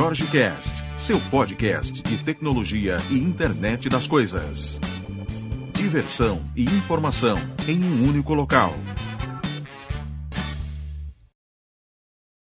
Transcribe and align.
Jorge 0.00 0.28
Cast, 0.28 0.84
seu 0.96 1.18
podcast 1.28 2.04
de 2.04 2.22
tecnologia 2.22 2.98
e 3.10 3.18
internet 3.18 3.88
das 3.88 4.06
coisas. 4.06 4.78
Diversão 5.74 6.40
e 6.54 6.62
informação 6.62 7.36
em 7.66 7.82
um 7.82 8.08
único 8.08 8.32
local. 8.32 8.74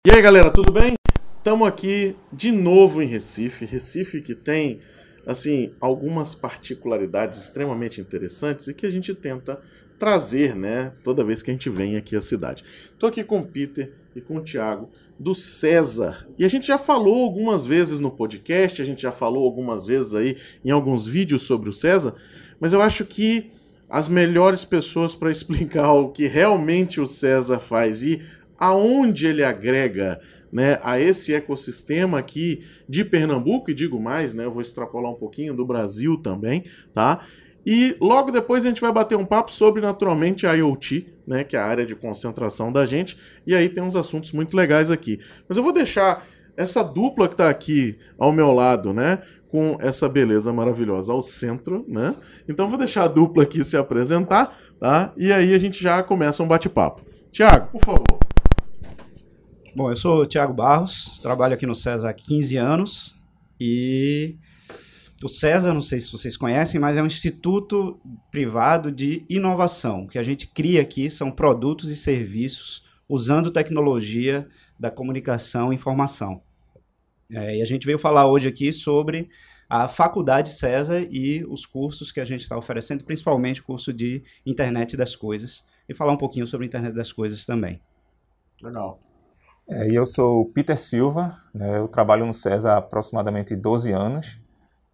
E 0.05 0.11
aí, 0.11 0.21
galera, 0.21 0.51
tudo 0.51 0.71
bem? 0.71 0.93
Estamos 1.39 1.67
aqui 1.67 2.15
de 2.31 2.51
novo 2.51 3.01
em 3.01 3.07
Recife. 3.07 3.65
Recife 3.65 4.21
que 4.21 4.35
tem 4.35 4.79
assim 5.25 5.73
algumas 5.81 6.35
particularidades 6.35 7.41
extremamente 7.41 7.99
interessantes 7.99 8.67
e 8.67 8.73
que 8.75 8.85
a 8.85 8.91
gente 8.91 9.15
tenta 9.15 9.59
trazer, 9.97 10.55
né, 10.55 10.93
toda 11.03 11.23
vez 11.23 11.41
que 11.41 11.49
a 11.49 11.53
gente 11.53 11.71
vem 11.71 11.97
aqui 11.97 12.15
à 12.15 12.21
cidade. 12.21 12.63
Estou 12.93 13.09
aqui 13.09 13.23
com 13.23 13.39
o 13.39 13.47
Peter 13.47 13.91
e 14.15 14.21
com 14.21 14.37
o 14.37 14.41
Thiago 14.41 14.89
do 15.19 15.35
César. 15.35 16.27
E 16.37 16.43
a 16.43 16.47
gente 16.47 16.67
já 16.67 16.77
falou 16.77 17.23
algumas 17.23 17.65
vezes 17.65 17.99
no 17.99 18.11
podcast, 18.11 18.81
a 18.81 18.85
gente 18.85 19.01
já 19.01 19.11
falou 19.11 19.45
algumas 19.45 19.85
vezes 19.85 20.13
aí 20.13 20.37
em 20.65 20.71
alguns 20.71 21.07
vídeos 21.07 21.43
sobre 21.43 21.69
o 21.69 21.73
César, 21.73 22.15
mas 22.59 22.73
eu 22.73 22.81
acho 22.81 23.05
que 23.05 23.51
as 23.89 24.07
melhores 24.07 24.65
pessoas 24.65 25.13
para 25.13 25.29
explicar 25.31 25.91
o 25.93 26.09
que 26.09 26.27
realmente 26.27 26.99
o 26.99 27.05
César 27.05 27.59
faz 27.59 28.01
e 28.01 28.21
aonde 28.57 29.27
ele 29.27 29.43
agrega 29.43 30.19
né, 30.51 30.79
a 30.83 30.99
esse 30.99 31.33
ecossistema 31.33 32.19
aqui 32.19 32.63
de 32.87 33.05
Pernambuco, 33.05 33.71
e 33.71 33.73
digo 33.73 33.99
mais, 33.99 34.33
né, 34.33 34.45
eu 34.45 34.51
vou 34.51 34.61
extrapolar 34.61 35.11
um 35.11 35.15
pouquinho 35.15 35.55
do 35.55 35.65
Brasil 35.65 36.17
também, 36.17 36.65
tá? 36.93 37.25
E 37.65 37.95
logo 37.99 38.31
depois 38.31 38.65
a 38.65 38.69
gente 38.69 38.81
vai 38.81 38.91
bater 38.91 39.17
um 39.17 39.25
papo 39.25 39.51
sobre, 39.51 39.81
naturalmente, 39.81 40.47
a 40.47 40.53
IoT, 40.53 41.13
né, 41.27 41.43
que 41.43 41.55
é 41.55 41.59
a 41.59 41.65
área 41.65 41.85
de 41.85 41.95
concentração 41.95 42.71
da 42.71 42.85
gente. 42.85 43.17
E 43.45 43.55
aí 43.55 43.69
tem 43.69 43.83
uns 43.83 43.95
assuntos 43.95 44.31
muito 44.31 44.55
legais 44.55 44.89
aqui. 44.89 45.19
Mas 45.47 45.57
eu 45.57 45.63
vou 45.63 45.71
deixar 45.71 46.25
essa 46.57 46.83
dupla 46.83 47.27
que 47.27 47.35
está 47.35 47.49
aqui 47.49 47.97
ao 48.17 48.31
meu 48.31 48.51
lado, 48.51 48.93
né, 48.93 49.21
com 49.47 49.77
essa 49.79 50.07
beleza 50.07 50.51
maravilhosa 50.53 51.11
ao 51.11 51.21
centro, 51.21 51.85
né? 51.87 52.15
Então 52.47 52.69
vou 52.69 52.77
deixar 52.77 53.03
a 53.03 53.07
dupla 53.07 53.43
aqui 53.43 53.63
se 53.63 53.75
apresentar, 53.75 54.57
tá? 54.79 55.13
E 55.17 55.31
aí 55.31 55.53
a 55.53 55.59
gente 55.59 55.81
já 55.81 56.01
começa 56.01 56.41
um 56.41 56.47
bate-papo. 56.47 57.01
Tiago, 57.31 57.67
por 57.71 57.81
favor. 57.83 58.19
Bom, 59.75 59.89
eu 59.89 59.95
sou 59.95 60.21
o 60.21 60.25
Tiago 60.25 60.53
Barros, 60.53 61.19
trabalho 61.21 61.53
aqui 61.53 61.65
no 61.65 61.75
César 61.75 62.09
há 62.09 62.13
15 62.13 62.57
anos 62.57 63.15
e 63.59 64.35
o 65.23 65.29
César, 65.29 65.73
não 65.73 65.81
sei 65.81 65.99
se 65.99 66.11
vocês 66.11 66.35
conhecem, 66.35 66.79
mas 66.79 66.97
é 66.97 67.03
um 67.03 67.07
instituto 67.07 67.99
privado 68.31 68.91
de 68.91 69.25
inovação. 69.29 70.03
O 70.03 70.07
que 70.07 70.17
a 70.17 70.23
gente 70.23 70.47
cria 70.47 70.81
aqui 70.81 71.09
são 71.09 71.31
produtos 71.31 71.89
e 71.89 71.95
serviços 71.95 72.83
usando 73.07 73.51
tecnologia 73.51 74.47
da 74.79 74.89
comunicação 74.89 75.71
e 75.71 75.75
informação. 75.75 76.41
É, 77.29 77.57
e 77.57 77.61
a 77.61 77.65
gente 77.65 77.85
veio 77.85 77.99
falar 77.99 78.25
hoje 78.27 78.47
aqui 78.47 78.73
sobre 78.73 79.29
a 79.69 79.87
Faculdade 79.87 80.53
César 80.53 81.07
e 81.09 81.45
os 81.45 81.65
cursos 81.65 82.11
que 82.11 82.19
a 82.19 82.25
gente 82.25 82.41
está 82.41 82.57
oferecendo, 82.57 83.05
principalmente 83.05 83.61
o 83.61 83.63
curso 83.63 83.93
de 83.93 84.23
Internet 84.45 84.97
das 84.97 85.15
Coisas, 85.15 85.63
e 85.87 85.93
falar 85.93 86.11
um 86.13 86.17
pouquinho 86.17 86.45
sobre 86.45 86.67
Internet 86.67 86.93
das 86.93 87.11
Coisas 87.11 87.45
também. 87.45 87.79
Legal. 88.61 88.99
É, 89.69 89.89
eu 89.89 90.05
sou 90.05 90.45
Peter 90.49 90.77
Silva, 90.77 91.33
né, 91.53 91.77
eu 91.77 91.87
trabalho 91.87 92.25
no 92.25 92.33
César 92.33 92.73
há 92.73 92.77
aproximadamente 92.77 93.55
12 93.55 93.91
anos. 93.93 94.40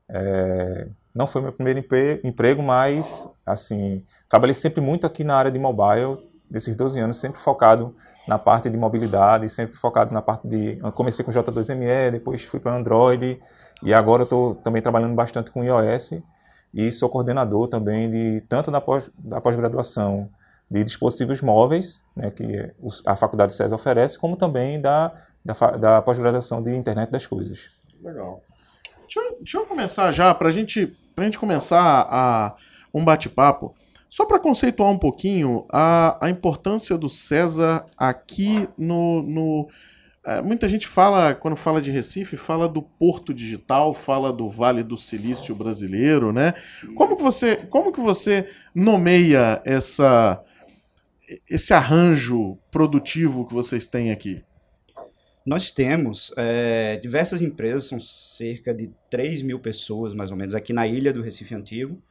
É, 0.09 0.87
não 1.13 1.25
foi 1.25 1.41
meu 1.41 1.51
primeiro 1.51 1.83
emprego, 2.23 2.61
mas 2.61 3.27
assim, 3.45 4.03
trabalhei 4.29 4.53
sempre 4.53 4.81
muito 4.81 5.07
aqui 5.07 5.23
na 5.23 5.35
área 5.35 5.51
de 5.51 5.59
mobile, 5.59 6.17
desses 6.49 6.75
12 6.75 6.99
anos, 6.99 7.17
sempre 7.17 7.39
focado 7.39 7.95
na 8.27 8.37
parte 8.37 8.69
de 8.69 8.77
mobilidade, 8.77 9.49
sempre 9.49 9.77
focado 9.77 10.13
na 10.13 10.21
parte 10.21 10.47
de. 10.47 10.77
Comecei 10.93 11.23
com 11.23 11.31
J2ME, 11.31 12.11
depois 12.11 12.43
fui 12.43 12.59
para 12.59 12.75
Android, 12.75 13.39
e 13.83 13.93
agora 13.93 14.23
estou 14.23 14.55
também 14.55 14.81
trabalhando 14.81 15.15
bastante 15.15 15.51
com 15.51 15.63
iOS, 15.63 16.21
e 16.73 16.91
sou 16.91 17.09
coordenador 17.09 17.67
também 17.67 18.09
de 18.09 18.41
tanto 18.47 18.69
da 18.69 18.81
pós-graduação 18.81 20.23
pós 20.23 20.37
de 20.69 20.83
dispositivos 20.83 21.41
móveis, 21.41 22.01
né, 22.13 22.29
que 22.29 22.73
a 23.05 23.15
Faculdade 23.15 23.53
César 23.53 23.75
oferece, 23.75 24.19
como 24.19 24.35
também 24.35 24.81
da, 24.81 25.13
da, 25.43 25.53
da 25.77 26.01
pós-graduação 26.01 26.61
de 26.61 26.75
Internet 26.75 27.09
das 27.09 27.25
Coisas. 27.25 27.69
Legal. 28.03 28.41
Deixa 29.07 29.19
eu, 29.21 29.37
deixa 29.39 29.57
eu 29.57 29.65
começar 29.65 30.11
já, 30.11 30.33
para 30.33 30.51
gente, 30.51 30.93
a 31.15 31.23
gente 31.23 31.39
começar 31.39 32.05
a, 32.11 32.55
um 32.93 33.05
bate-papo, 33.05 33.73
só 34.09 34.25
para 34.25 34.39
conceituar 34.39 34.89
um 34.91 34.97
pouquinho 34.97 35.65
a, 35.71 36.17
a 36.25 36.29
importância 36.29 36.97
do 36.97 37.07
César 37.07 37.85
aqui 37.97 38.67
no. 38.77 39.21
no 39.21 39.69
é, 40.25 40.41
muita 40.41 40.67
gente 40.67 40.85
fala, 40.85 41.33
quando 41.33 41.55
fala 41.55 41.81
de 41.81 41.89
Recife, 41.89 42.35
fala 42.35 42.67
do 42.67 42.81
Porto 42.81 43.33
Digital, 43.33 43.93
fala 43.93 44.33
do 44.33 44.49
Vale 44.49 44.83
do 44.83 44.97
Silício 44.97 45.55
brasileiro, 45.55 46.33
né? 46.33 46.53
Como 46.95 47.15
que 47.15 47.23
você, 47.23 47.55
como 47.55 47.93
que 47.93 48.01
você 48.01 48.49
nomeia 48.75 49.61
essa, 49.63 50.43
esse 51.49 51.73
arranjo 51.73 52.57
produtivo 52.69 53.47
que 53.47 53.53
vocês 53.53 53.87
têm 53.87 54.11
aqui? 54.11 54.43
Nós 55.47 55.71
temos 55.71 56.33
é, 56.35 56.97
diversas 56.97 57.41
empresas, 57.41 57.85
são 57.85 58.01
cerca 58.01 58.73
de 58.73 58.91
3 59.09 59.41
mil 59.43 59.57
pessoas, 59.57 60.13
mais 60.13 60.29
ou 60.29 60.35
menos, 60.35 60.53
aqui 60.53 60.73
na 60.73 60.85
ilha 60.85 61.13
do 61.13 61.21
Recife 61.21 61.55
Antigo, 61.55 62.03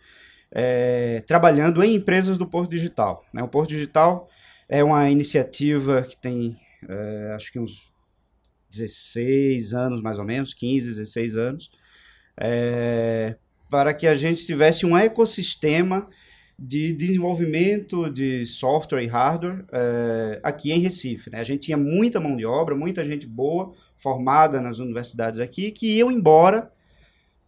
é, 0.50 1.22
trabalhando 1.26 1.84
em 1.84 1.96
empresas 1.96 2.38
do 2.38 2.46
Porto 2.46 2.70
Digital. 2.70 3.26
Né? 3.34 3.42
O 3.42 3.48
Porto 3.48 3.68
Digital 3.68 4.26
é 4.66 4.82
uma 4.82 5.10
iniciativa 5.10 6.00
que 6.00 6.16
tem, 6.16 6.58
é, 6.88 7.34
acho 7.36 7.52
que 7.52 7.58
uns 7.58 7.92
16 8.70 9.74
anos, 9.74 10.00
mais 10.00 10.18
ou 10.18 10.24
menos, 10.24 10.54
15, 10.54 10.94
16 10.94 11.36
anos, 11.36 11.70
para 13.70 13.92
que 13.92 14.06
a 14.06 14.14
gente 14.14 14.46
tivesse 14.46 14.86
um 14.86 14.96
ecossistema 14.96 16.08
de 16.58 16.92
desenvolvimento 16.94 18.08
de 18.10 18.46
software 18.46 19.02
e 19.02 19.06
hardware 19.06 19.64
é, 19.70 20.40
aqui 20.42 20.72
em 20.72 20.80
Recife. 20.80 21.30
Né? 21.30 21.40
A 21.40 21.44
gente 21.44 21.60
tinha 21.60 21.76
muita 21.76 22.18
mão 22.18 22.36
de 22.36 22.46
obra, 22.46 22.74
muita 22.74 23.04
gente 23.04 23.26
boa, 23.26 23.74
formada 23.98 24.60
nas 24.60 24.78
universidades 24.78 25.38
aqui, 25.38 25.70
que 25.70 25.96
iam 25.96 26.10
embora 26.10 26.70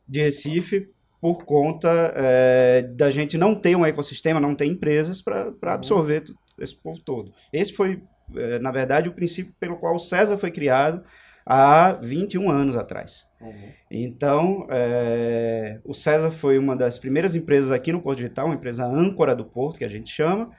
de 0.07 0.21
Recife 0.21 0.91
por 1.21 1.45
conta 1.45 2.13
é, 2.15 2.83
da 2.83 3.11
gente 3.11 3.39
não 3.39 3.55
ter 3.55 3.77
um 3.77 3.85
ecossistema, 3.85 4.39
não 4.39 4.55
ter 4.55 4.67
empresas 4.67 5.23
para 5.23 5.53
absorver 5.63 6.25
esse 6.59 6.75
povo 6.75 7.01
todo. 7.01 7.33
Esse 7.53 7.73
foi, 7.73 8.03
é, 8.37 8.59
na 8.59 8.71
verdade, 8.71 9.09
o 9.09 9.15
princípio 9.15 9.55
pelo 9.59 9.77
qual 9.77 9.97
o 9.97 10.01
César 10.01 10.37
foi 10.37 10.51
criado 10.51 11.03
há 11.51 11.93
21 11.93 12.51
anos 12.51 12.77
atrás. 12.77 13.27
Uhum. 13.41 13.73
Então, 13.91 14.67
é, 14.69 15.81
o 15.83 15.95
César 15.95 16.31
foi 16.31 16.59
uma 16.59 16.77
das 16.77 16.99
primeiras 16.99 17.35
empresas 17.35 17.71
aqui 17.71 17.91
no 17.91 18.03
Porto 18.03 18.19
Digital, 18.19 18.47
uma 18.47 18.55
empresa 18.55 18.85
âncora 18.85 19.35
do 19.35 19.47
Porto, 19.47 19.79
que 19.79 19.85
a 19.85 19.89
gente 19.89 20.11
chama, 20.11 20.51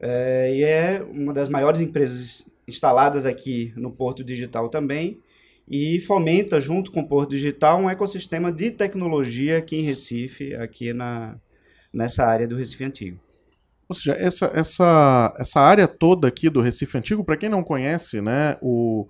é, 0.00 0.52
e 0.52 0.64
é 0.64 1.00
uma 1.08 1.32
das 1.32 1.48
maiores 1.48 1.80
empresas 1.80 2.50
instaladas 2.66 3.24
aqui 3.24 3.72
no 3.76 3.92
Porto 3.92 4.24
Digital 4.24 4.68
também, 4.68 5.20
e 5.68 6.00
fomenta, 6.00 6.60
junto 6.60 6.90
com 6.90 7.00
o 7.00 7.08
Porto 7.08 7.30
Digital, 7.30 7.78
um 7.78 7.88
ecossistema 7.88 8.50
de 8.50 8.72
tecnologia 8.72 9.58
aqui 9.58 9.76
em 9.76 9.82
Recife, 9.82 10.52
aqui 10.56 10.92
na, 10.92 11.36
nessa 11.92 12.26
área 12.26 12.48
do 12.48 12.56
Recife 12.56 12.82
Antigo. 12.82 13.20
Ou 13.88 13.94
seja, 13.94 14.16
essa, 14.18 14.50
essa, 14.52 15.34
essa 15.38 15.60
área 15.60 15.86
toda 15.86 16.26
aqui 16.26 16.50
do 16.50 16.60
Recife 16.60 16.98
Antigo, 16.98 17.24
para 17.24 17.36
quem 17.36 17.48
não 17.48 17.62
conhece, 17.62 18.20
né, 18.20 18.56
o, 18.60 19.06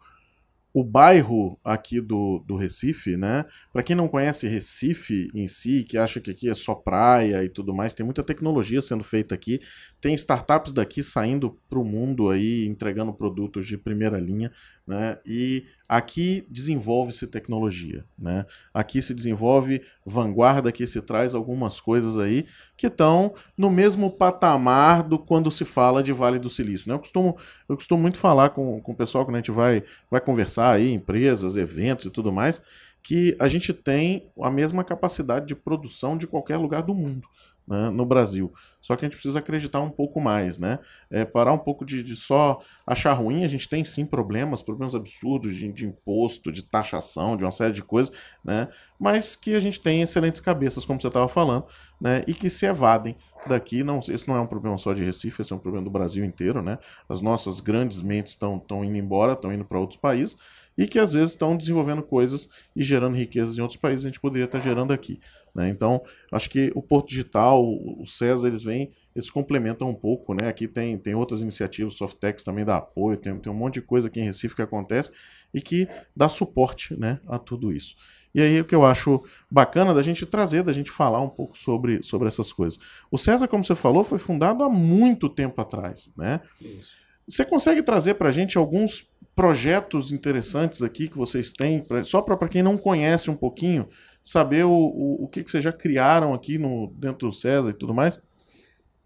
o 0.73 0.85
bairro 0.85 1.59
aqui 1.65 2.01
do, 2.01 2.41
do 2.47 2.57
Recife, 2.57 3.17
né? 3.17 3.45
Para 3.73 3.83
quem 3.83 3.97
não 3.97 4.07
conhece 4.07 4.47
Recife 4.47 5.29
em 5.35 5.49
si, 5.49 5.83
que 5.83 5.97
acha 5.97 6.21
que 6.21 6.31
aqui 6.31 6.49
é 6.49 6.55
só 6.55 6.75
praia 6.75 7.43
e 7.43 7.49
tudo 7.49 7.75
mais, 7.75 7.95
tem 7.95 8.05
muita 8.05 8.23
tecnologia 8.23 8.83
sendo 8.83 9.03
feita 9.03 9.35
aqui. 9.35 9.61
Tem 10.01 10.15
startups 10.15 10.73
daqui 10.73 11.03
saindo 11.03 11.59
para 11.69 11.79
o 11.79 11.85
mundo 11.85 12.29
aí, 12.29 12.67
entregando 12.67 13.13
produtos 13.13 13.67
de 13.67 13.79
primeira 13.79 14.19
linha, 14.19 14.53
né? 14.87 15.17
E 15.27 15.65
aqui 15.89 16.47
desenvolve-se 16.51 17.27
tecnologia, 17.27 18.05
né? 18.19 18.45
Aqui 18.75 19.01
se 19.01 19.15
desenvolve 19.15 19.81
vanguarda, 20.05 20.69
aqui 20.69 20.87
se 20.87 21.01
traz 21.01 21.35
algumas 21.35 21.81
coisas 21.81 22.19
aí 22.19 22.45
que 22.77 22.89
estão 22.89 23.35
no 23.57 23.71
mesmo 23.71 24.11
patamar 24.11 25.03
do 25.03 25.19
quando 25.19 25.51
se 25.51 25.65
fala 25.65 26.03
de 26.03 26.13
Vale 26.13 26.39
do 26.39 26.51
Silício, 26.51 26.89
né? 26.89 26.95
Eu 26.95 26.99
costumo, 26.99 27.37
eu 27.67 27.75
costumo 27.75 28.03
muito 28.03 28.19
falar 28.19 28.51
com, 28.51 28.81
com 28.83 28.93
o 28.93 28.97
pessoal 28.97 29.25
quando 29.25 29.37
a 29.37 29.39
gente 29.39 29.51
vai, 29.51 29.83
vai 30.11 30.21
conversar 30.21 30.73
aí, 30.73 30.93
empresas, 30.93 31.57
eventos 31.57 32.05
e 32.05 32.11
tudo 32.11 32.31
mais, 32.31 32.61
que 33.03 33.35
a 33.39 33.49
gente 33.49 33.73
tem 33.73 34.31
a 34.43 34.51
mesma 34.51 34.85
capacidade 34.85 35.47
de 35.47 35.55
produção 35.55 36.19
de 36.19 36.27
qualquer 36.27 36.59
lugar 36.59 36.83
do 36.83 36.93
mundo 36.93 37.27
né, 37.69 37.91
no 37.91 38.07
Brasil. 38.07 38.53
Só 38.89 38.97
que 38.97 39.05
a 39.05 39.07
gente 39.07 39.19
precisa 39.19 39.39
acreditar 39.39 39.83
um 39.83 39.91
pouco 39.91 40.19
mais, 40.19 40.59
né? 40.59 40.79
É, 41.11 41.23
parar 41.23 41.53
um 41.53 41.59
pouco 41.59 41.85
de, 41.85 42.03
de, 42.03 42.17
só 42.17 42.59
achar 42.87 43.13
ruim. 43.13 43.45
A 43.45 43.49
gente 43.49 43.69
tem 43.69 43.85
sim 43.85 44.07
problemas, 44.07 44.63
problemas 44.63 44.95
absurdos 44.95 45.55
de, 45.55 45.71
de, 45.71 45.85
imposto, 45.85 46.51
de 46.51 46.63
taxação, 46.63 47.37
de 47.37 47.45
uma 47.45 47.51
série 47.51 47.75
de 47.75 47.83
coisas, 47.83 48.11
né? 48.43 48.67
Mas 48.99 49.37
que 49.37 49.55
a 49.55 49.61
gente 49.61 49.79
tem 49.79 50.01
excelentes 50.01 50.41
cabeças, 50.41 50.87
como 50.87 50.99
você 50.99 51.07
estava 51.07 51.29
falando, 51.29 51.67
né? 52.01 52.23
E 52.27 52.33
que 52.33 52.49
se 52.49 52.65
evadem 52.65 53.15
daqui, 53.47 53.85
não, 53.85 53.99
esse 53.99 54.27
não 54.27 54.37
é 54.37 54.41
um 54.41 54.47
problema 54.47 54.79
só 54.79 54.95
de 54.95 55.05
Recife, 55.05 55.43
esse 55.43 55.53
é 55.53 55.57
um 55.57 55.59
problema 55.59 55.85
do 55.85 55.91
Brasil 55.91 56.25
inteiro, 56.25 56.63
né? 56.63 56.79
As 57.11 57.21
nossas 57.21 57.61
grandes 57.61 58.01
mentes 58.01 58.33
estão 58.33 58.65
indo 58.83 58.97
embora, 58.97 59.35
estão 59.35 59.53
indo 59.53 59.67
para 59.67 59.79
outros 59.79 60.01
países 60.01 60.35
e 60.79 60.87
que 60.87 61.01
às 61.01 61.13
vezes 61.13 61.31
estão 61.31 61.57
desenvolvendo 61.57 62.03
coisas 62.05 62.49
e 62.75 62.85
gerando 62.85 63.17
riquezas 63.17 63.59
em 63.59 63.61
outros 63.61 63.79
países, 63.79 64.05
a 64.05 64.09
gente 64.09 64.21
poderia 64.21 64.45
estar 64.45 64.61
gerando 64.61 64.93
aqui. 64.93 65.21
Né? 65.55 65.69
Então, 65.69 66.03
acho 66.33 66.49
que 66.51 66.73
o 66.75 66.83
Porto 66.83 67.09
Digital, 67.09 67.63
o 67.65 68.05
César, 68.07 68.49
eles 68.49 68.63
vêm, 68.63 68.91
eles 69.15 69.31
complementam 69.31 69.91
um 69.91 69.95
pouco. 69.95 70.35
Né? 70.35 70.49
Aqui 70.49 70.69
tem, 70.69 70.97
tem 70.99 71.15
outras 71.15 71.41
iniciativas, 71.41 71.95
o 71.95 71.97
Softex 71.97 72.43
também 72.43 72.65
dá 72.65 72.77
apoio, 72.77 73.17
tem, 73.17 73.37
tem 73.39 73.53
um 73.53 73.57
monte 73.57 73.75
de 73.75 73.83
coisa 73.83 74.09
aqui 74.09 74.21
em 74.21 74.25
Recife 74.25 74.55
que 74.55 74.63
acontece 74.63 75.11
e 75.53 75.61
que 75.61 75.89
dá 76.15 76.29
suporte 76.29 76.99
né, 76.99 77.21
a 77.27 77.39
tudo 77.39 77.73
isso. 77.73 77.97
E 78.35 78.41
aí 78.41 78.61
o 78.61 78.65
que 78.65 78.75
eu 78.75 78.85
acho 78.85 79.25
bacana 79.51 79.95
da 79.95 80.03
gente 80.03 80.27
trazer, 80.27 80.63
da 80.63 80.73
gente 80.73 80.91
falar 80.91 81.21
um 81.21 81.29
pouco 81.29 81.57
sobre, 81.57 82.03
sobre 82.03 82.29
essas 82.29 82.53
coisas. 82.53 82.79
O 83.11 83.19
César, 83.19 83.49
como 83.49 83.65
você 83.65 83.75
falou, 83.75 84.05
foi 84.05 84.19
fundado 84.19 84.63
há 84.63 84.69
muito 84.69 85.29
tempo 85.29 85.61
atrás. 85.61 86.13
Né? 86.17 86.41
Isso. 86.61 86.99
Você 87.29 87.45
consegue 87.45 87.83
trazer 87.83 88.15
para 88.15 88.31
a 88.31 88.33
gente 88.33 88.57
alguns 88.57 89.07
projetos 89.37 90.11
interessantes 90.11 90.83
aqui 90.83 91.09
que 91.09 91.17
vocês 91.17 91.53
têm, 91.53 91.81
pra, 91.81 92.03
só 92.03 92.23
para 92.23 92.49
quem 92.49 92.63
não 92.63 92.77
conhece 92.77 93.31
um 93.31 93.37
pouquinho, 93.37 93.89
saber 94.23 94.65
o, 94.65 94.73
o, 94.73 95.25
o 95.25 95.29
que, 95.29 95.45
que 95.45 95.51
vocês 95.51 95.63
já 95.63 95.73
criaram 95.73 96.35
aqui 96.35 96.59
no, 96.59 96.93
dentro 96.97 97.29
do 97.29 97.33
César 97.33 97.71
e 97.71 97.75
tudo 97.75 97.95
mais? 97.95 98.21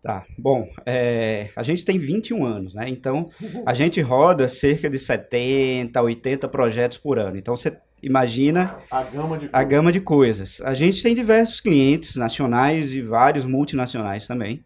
Tá, 0.02 0.24
bom, 0.36 0.69
é, 0.84 1.50
a 1.54 1.62
gente 1.62 1.84
tem 1.84 1.96
21 1.96 2.44
anos, 2.44 2.74
né? 2.74 2.88
Então, 2.88 3.28
a 3.64 3.72
gente 3.72 4.00
roda 4.00 4.48
cerca 4.48 4.90
de 4.90 4.98
70, 4.98 6.02
80 6.02 6.48
projetos 6.48 6.98
por 6.98 7.20
ano. 7.20 7.36
Então, 7.36 7.56
você 7.56 7.78
imagina 8.02 8.78
a 8.90 9.04
gama 9.04 9.38
de, 9.38 9.48
a 9.52 9.62
gama 9.62 9.92
de 9.92 10.00
coisas. 10.00 10.60
A 10.62 10.74
gente 10.74 11.00
tem 11.02 11.14
diversos 11.14 11.60
clientes 11.60 12.16
nacionais 12.16 12.92
e 12.92 13.00
vários 13.00 13.46
multinacionais 13.46 14.26
também. 14.26 14.64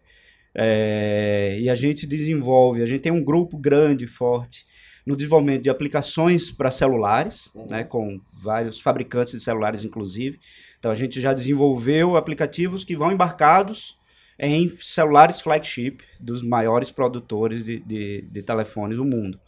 É, 0.53 1.57
e 1.59 1.69
a 1.69 1.75
gente 1.75 2.07
desenvolve, 2.07 2.81
a 2.81 2.85
gente 2.85 3.01
tem 3.01 3.11
um 3.11 3.23
grupo 3.23 3.57
grande, 3.57 4.07
forte, 4.07 4.65
no 5.05 5.15
desenvolvimento 5.15 5.63
de 5.63 5.69
aplicações 5.69 6.51
para 6.51 6.69
celulares, 6.69 7.49
uhum. 7.55 7.67
né, 7.67 7.83
com 7.83 8.19
vários 8.33 8.79
fabricantes 8.79 9.33
de 9.33 9.39
celulares, 9.39 9.83
inclusive. 9.83 10.39
Então, 10.79 10.91
a 10.91 10.95
gente 10.95 11.21
já 11.21 11.33
desenvolveu 11.33 12.17
aplicativos 12.17 12.83
que 12.83 12.95
vão 12.95 13.11
embarcados 13.11 13.97
em 14.37 14.77
celulares 14.81 15.39
flagship 15.39 15.99
dos 16.19 16.43
maiores 16.43 16.91
produtores 16.91 17.65
de, 17.65 17.79
de, 17.79 18.21
de 18.29 18.43
telefones 18.43 18.97
do 18.97 19.05
mundo. 19.05 19.39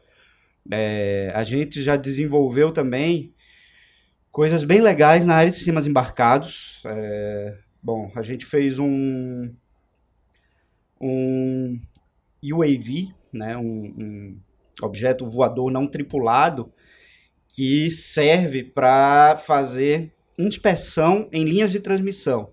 É, 0.72 1.32
a 1.36 1.44
gente 1.44 1.82
já 1.82 1.96
desenvolveu 1.96 2.72
também 2.72 3.34
coisas 4.32 4.64
bem 4.64 4.82
legais 4.82 5.26
na 5.26 5.36
área 5.36 5.50
de 5.50 5.56
sistemas 5.56 5.86
embarcados. 5.86 6.82
É, 6.86 7.58
bom, 7.82 8.12
a 8.16 8.22
gente 8.22 8.46
fez 8.46 8.80
um, 8.80 9.52
um 11.00 11.80
UAV, 12.44 13.14
né, 13.32 13.58
um, 13.58 13.94
um 13.98 14.40
objeto 14.82 15.28
voador 15.28 15.72
não 15.72 15.88
tripulado, 15.88 16.72
que 17.48 17.90
serve 17.90 18.64
para 18.64 19.38
fazer 19.38 20.14
inspeção 20.38 21.28
em 21.32 21.44
linhas 21.44 21.72
de 21.72 21.80
transmissão, 21.80 22.52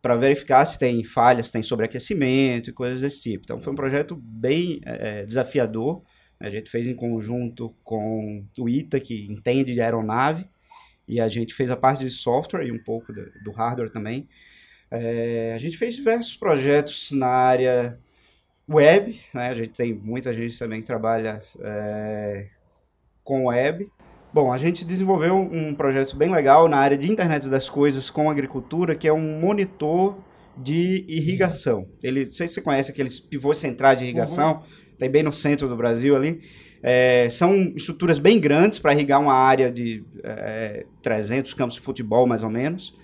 para 0.00 0.14
verificar 0.14 0.64
se 0.66 0.78
tem 0.78 1.02
falhas, 1.02 1.46
se 1.46 1.52
tem 1.52 1.62
sobreaquecimento 1.62 2.70
e 2.70 2.72
coisas 2.72 3.00
desse 3.00 3.22
tipo. 3.22 3.44
Então 3.44 3.60
foi 3.60 3.72
um 3.72 3.76
projeto 3.76 4.14
bem 4.16 4.80
é, 4.84 5.24
desafiador. 5.24 6.02
A 6.38 6.48
gente 6.48 6.70
fez 6.70 6.86
em 6.86 6.94
conjunto 6.94 7.74
com 7.82 8.44
o 8.58 8.68
ITA, 8.68 9.00
que 9.00 9.26
entende 9.30 9.74
de 9.74 9.80
aeronave, 9.80 10.48
e 11.06 11.20
a 11.20 11.28
gente 11.28 11.52
fez 11.52 11.70
a 11.70 11.76
parte 11.76 12.04
de 12.04 12.10
software 12.10 12.66
e 12.66 12.72
um 12.72 12.82
pouco 12.82 13.12
do 13.12 13.50
hardware 13.50 13.90
também. 13.90 14.28
É, 14.90 15.52
a 15.54 15.58
gente 15.58 15.78
fez 15.78 15.94
diversos 15.94 16.36
projetos 16.36 17.12
na 17.12 17.28
área 17.28 17.98
web, 18.68 19.18
né? 19.34 19.48
A 19.48 19.54
gente 19.54 19.70
tem 19.70 19.94
muita 19.94 20.32
gente 20.34 20.58
também 20.58 20.80
que 20.80 20.86
trabalha 20.86 21.42
é, 21.60 22.46
com 23.22 23.46
web. 23.46 23.88
Bom, 24.32 24.52
a 24.52 24.56
gente 24.56 24.84
desenvolveu 24.84 25.36
um 25.36 25.74
projeto 25.74 26.16
bem 26.16 26.30
legal 26.30 26.68
na 26.68 26.78
área 26.78 26.96
de 26.96 27.10
internet 27.10 27.48
das 27.48 27.68
coisas 27.68 28.10
com 28.10 28.30
agricultura, 28.30 28.94
que 28.94 29.08
é 29.08 29.12
um 29.12 29.40
monitor 29.40 30.18
de 30.56 31.04
irrigação. 31.08 31.88
Ele, 32.02 32.26
não 32.26 32.32
sei 32.32 32.46
se 32.46 32.54
você 32.54 32.60
conhece 32.60 32.90
aqueles 32.92 33.18
pivôs 33.18 33.58
centrais 33.58 33.98
de 33.98 34.04
irrigação, 34.04 34.52
uhum. 34.52 34.96
tem 34.98 35.10
bem 35.10 35.22
no 35.22 35.32
centro 35.32 35.68
do 35.68 35.76
Brasil 35.76 36.14
ali. 36.14 36.40
É, 36.82 37.28
são 37.30 37.72
estruturas 37.76 38.18
bem 38.18 38.38
grandes 38.40 38.78
para 38.78 38.92
irrigar 38.92 39.20
uma 39.20 39.34
área 39.34 39.70
de 39.70 40.04
é, 40.22 40.86
300 41.02 41.52
campos 41.54 41.74
de 41.74 41.80
futebol, 41.80 42.26
mais 42.26 42.42
ou 42.42 42.50
menos. 42.50 42.96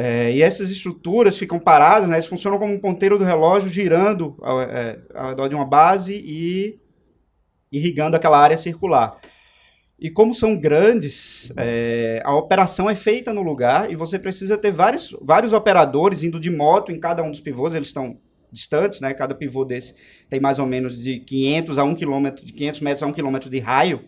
É, 0.00 0.30
e 0.32 0.42
essas 0.42 0.70
estruturas 0.70 1.36
ficam 1.36 1.58
paradas, 1.58 2.08
né, 2.08 2.14
eles 2.14 2.28
funcionam 2.28 2.56
como 2.56 2.72
um 2.72 2.78
ponteiro 2.78 3.18
do 3.18 3.24
relógio 3.24 3.68
girando 3.68 4.36
ao, 4.40 4.62
é, 4.62 4.96
ao 5.12 5.30
redor 5.30 5.48
de 5.48 5.56
uma 5.56 5.64
base 5.64 6.14
e 6.14 6.78
irrigando 7.72 8.16
aquela 8.16 8.38
área 8.38 8.56
circular. 8.56 9.18
E 9.98 10.08
como 10.08 10.32
são 10.32 10.56
grandes, 10.56 11.52
é, 11.56 12.22
a 12.24 12.32
operação 12.36 12.88
é 12.88 12.94
feita 12.94 13.32
no 13.32 13.42
lugar 13.42 13.90
e 13.90 13.96
você 13.96 14.20
precisa 14.20 14.56
ter 14.56 14.70
vários, 14.70 15.16
vários 15.20 15.52
operadores 15.52 16.22
indo 16.22 16.38
de 16.38 16.48
moto 16.48 16.92
em 16.92 17.00
cada 17.00 17.20
um 17.20 17.32
dos 17.32 17.40
pivôs, 17.40 17.74
eles 17.74 17.88
estão 17.88 18.20
distantes, 18.52 19.00
né? 19.00 19.12
Cada 19.14 19.34
pivô 19.34 19.64
desse 19.64 19.96
tem 20.30 20.38
mais 20.38 20.60
ou 20.60 20.66
menos 20.66 21.02
de 21.02 21.18
500 21.18 21.76
a 21.76 21.82
1 21.82 21.96
quilômetro, 21.96 22.46
de 22.46 22.52
500 22.52 22.80
metros 22.82 23.02
a 23.02 23.06
1 23.08 23.12
quilômetro 23.12 23.50
de 23.50 23.58
raio. 23.58 24.04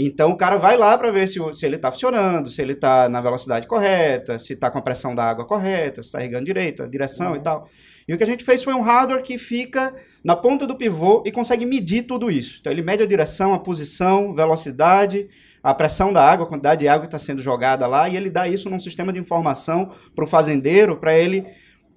Então 0.00 0.30
o 0.30 0.36
cara 0.36 0.56
vai 0.56 0.76
lá 0.76 0.96
para 0.96 1.10
ver 1.10 1.26
se, 1.26 1.40
se 1.54 1.66
ele 1.66 1.74
está 1.74 1.90
funcionando, 1.90 2.48
se 2.48 2.62
ele 2.62 2.74
está 2.74 3.08
na 3.08 3.20
velocidade 3.20 3.66
correta, 3.66 4.38
se 4.38 4.52
está 4.52 4.70
com 4.70 4.78
a 4.78 4.82
pressão 4.82 5.12
da 5.12 5.24
água 5.24 5.44
correta, 5.44 6.04
se 6.04 6.06
está 6.06 6.20
irrigando 6.20 6.44
direito, 6.44 6.84
a 6.84 6.86
direção 6.86 7.32
uhum. 7.32 7.36
e 7.36 7.40
tal. 7.40 7.68
E 8.06 8.14
o 8.14 8.16
que 8.16 8.22
a 8.22 8.26
gente 8.26 8.44
fez 8.44 8.62
foi 8.62 8.74
um 8.74 8.80
hardware 8.80 9.24
que 9.24 9.36
fica 9.36 9.92
na 10.22 10.36
ponta 10.36 10.68
do 10.68 10.76
pivô 10.76 11.24
e 11.26 11.32
consegue 11.32 11.66
medir 11.66 12.04
tudo 12.04 12.30
isso. 12.30 12.58
Então 12.60 12.72
ele 12.72 12.80
mede 12.80 13.02
a 13.02 13.06
direção, 13.06 13.52
a 13.52 13.58
posição, 13.58 14.32
velocidade, 14.36 15.28
a 15.60 15.74
pressão 15.74 16.12
da 16.12 16.24
água, 16.24 16.46
a 16.46 16.48
quantidade 16.48 16.78
de 16.82 16.88
água 16.88 17.00
que 17.00 17.08
está 17.08 17.18
sendo 17.18 17.42
jogada 17.42 17.84
lá, 17.88 18.08
e 18.08 18.16
ele 18.16 18.30
dá 18.30 18.46
isso 18.46 18.70
num 18.70 18.78
sistema 18.78 19.12
de 19.12 19.18
informação 19.18 19.90
para 20.14 20.24
o 20.24 20.28
fazendeiro, 20.28 20.96
para 20.96 21.18
ele 21.18 21.44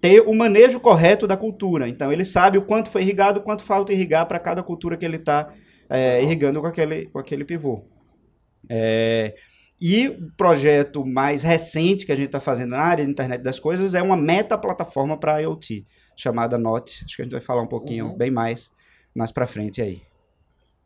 ter 0.02 0.22
o 0.22 0.34
manejo 0.34 0.80
correto 0.80 1.28
da 1.28 1.38
cultura. 1.38 1.88
Então 1.88 2.12
ele 2.12 2.26
sabe 2.26 2.58
o 2.58 2.64
quanto 2.64 2.90
foi 2.90 3.04
irrigado, 3.04 3.42
quanto 3.42 3.62
falta 3.62 3.94
irrigar 3.94 4.26
para 4.26 4.40
cada 4.40 4.64
cultura 4.64 4.98
que 4.98 5.06
ele 5.06 5.18
está 5.18 5.50
é, 5.88 6.24
irrigando 6.24 6.60
com 6.60 6.68
aquele, 6.68 7.06
com 7.06 7.20
aquele 7.20 7.46
pivô. 7.46 7.84
É, 8.74 9.36
e 9.80 10.08
o 10.08 10.32
projeto 10.38 11.06
mais 11.06 11.44
recente 11.44 12.06
que 12.06 12.12
a 12.12 12.16
gente 12.16 12.28
está 12.28 12.40
fazendo 12.40 12.70
na 12.70 12.80
área 12.80 13.04
de 13.04 13.12
internet 13.12 13.42
das 13.42 13.60
coisas 13.60 13.94
é 13.94 14.02
uma 14.02 14.16
meta-plataforma 14.16 15.18
para 15.18 15.42
IoT, 15.42 15.86
chamada 16.16 16.58
NOT. 16.58 17.04
Acho 17.04 17.16
que 17.18 17.22
a 17.22 17.26
gente 17.26 17.34
vai 17.34 17.42
falar 17.42 17.64
um 17.64 17.68
pouquinho 17.68 18.08
uhum. 18.08 18.18
bem 18.18 18.32
mais 18.32 18.72
mais 19.14 19.30
para 19.30 19.46
frente 19.46 19.82
aí. 19.82 20.02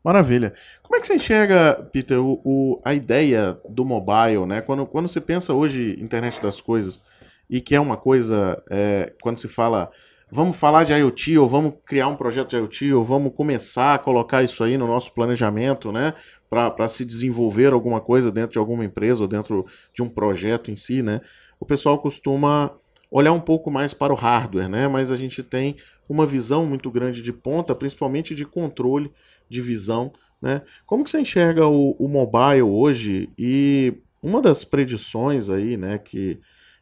Maravilha. 0.02 0.52
Como 0.82 0.96
é 0.96 1.00
que 1.00 1.06
você 1.06 1.14
enxerga, 1.14 1.88
Peter, 1.92 2.18
o, 2.18 2.40
o, 2.44 2.80
a 2.84 2.92
ideia 2.92 3.56
do 3.68 3.84
mobile, 3.84 4.46
né? 4.46 4.60
Quando, 4.60 4.84
quando 4.86 5.08
você 5.08 5.20
pensa 5.20 5.52
hoje 5.52 5.96
internet 6.00 6.40
das 6.40 6.60
coisas 6.60 7.00
e 7.48 7.60
que 7.60 7.74
é 7.74 7.80
uma 7.80 7.96
coisa, 7.96 8.62
é, 8.68 9.12
quando 9.20 9.38
se 9.38 9.46
fala 9.46 9.90
vamos 10.30 10.56
falar 10.56 10.84
de 10.84 10.92
IoT, 10.92 11.38
ou 11.38 11.46
vamos 11.46 11.74
criar 11.84 12.08
um 12.08 12.16
projeto 12.16 12.50
de 12.50 12.56
IoT, 12.56 12.92
ou 12.92 13.02
vamos 13.02 13.32
começar 13.34 13.94
a 13.94 13.98
colocar 13.98 14.42
isso 14.42 14.62
aí 14.64 14.76
no 14.76 14.86
nosso 14.86 15.12
planejamento, 15.12 15.92
né? 15.92 16.14
Para 16.48 16.88
se 16.88 17.04
desenvolver 17.04 17.72
alguma 17.72 18.00
coisa 18.00 18.30
dentro 18.30 18.52
de 18.52 18.58
alguma 18.58 18.84
empresa 18.84 19.22
ou 19.22 19.28
dentro 19.28 19.66
de 19.94 20.02
um 20.02 20.08
projeto 20.08 20.70
em 20.70 20.76
si, 20.76 21.02
né? 21.02 21.20
O 21.58 21.64
pessoal 21.64 21.98
costuma 21.98 22.72
olhar 23.10 23.32
um 23.32 23.40
pouco 23.40 23.70
mais 23.70 23.94
para 23.94 24.12
o 24.12 24.16
hardware, 24.16 24.68
né? 24.68 24.88
Mas 24.88 25.10
a 25.10 25.16
gente 25.16 25.42
tem 25.42 25.76
uma 26.08 26.26
visão 26.26 26.66
muito 26.66 26.90
grande 26.90 27.22
de 27.22 27.32
ponta, 27.32 27.74
principalmente 27.74 28.34
de 28.34 28.44
controle 28.44 29.10
de 29.48 29.60
visão, 29.60 30.12
né? 30.40 30.62
Como 30.84 31.04
que 31.04 31.10
você 31.10 31.20
enxerga 31.20 31.66
o, 31.66 31.92
o 31.98 32.08
mobile 32.08 32.62
hoje? 32.62 33.30
E 33.38 33.94
uma 34.22 34.42
das 34.42 34.64
predições 34.64 35.48
aí, 35.48 35.76
né, 35.76 35.98
que, 35.98 36.40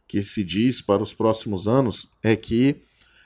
que 0.09 0.23
se 0.23 0.43
diz 0.43 0.81
para 0.81 1.03
os 1.03 1.13
próximos 1.13 1.69
anos 1.69 2.09
é 2.23 2.35
que 2.35 2.77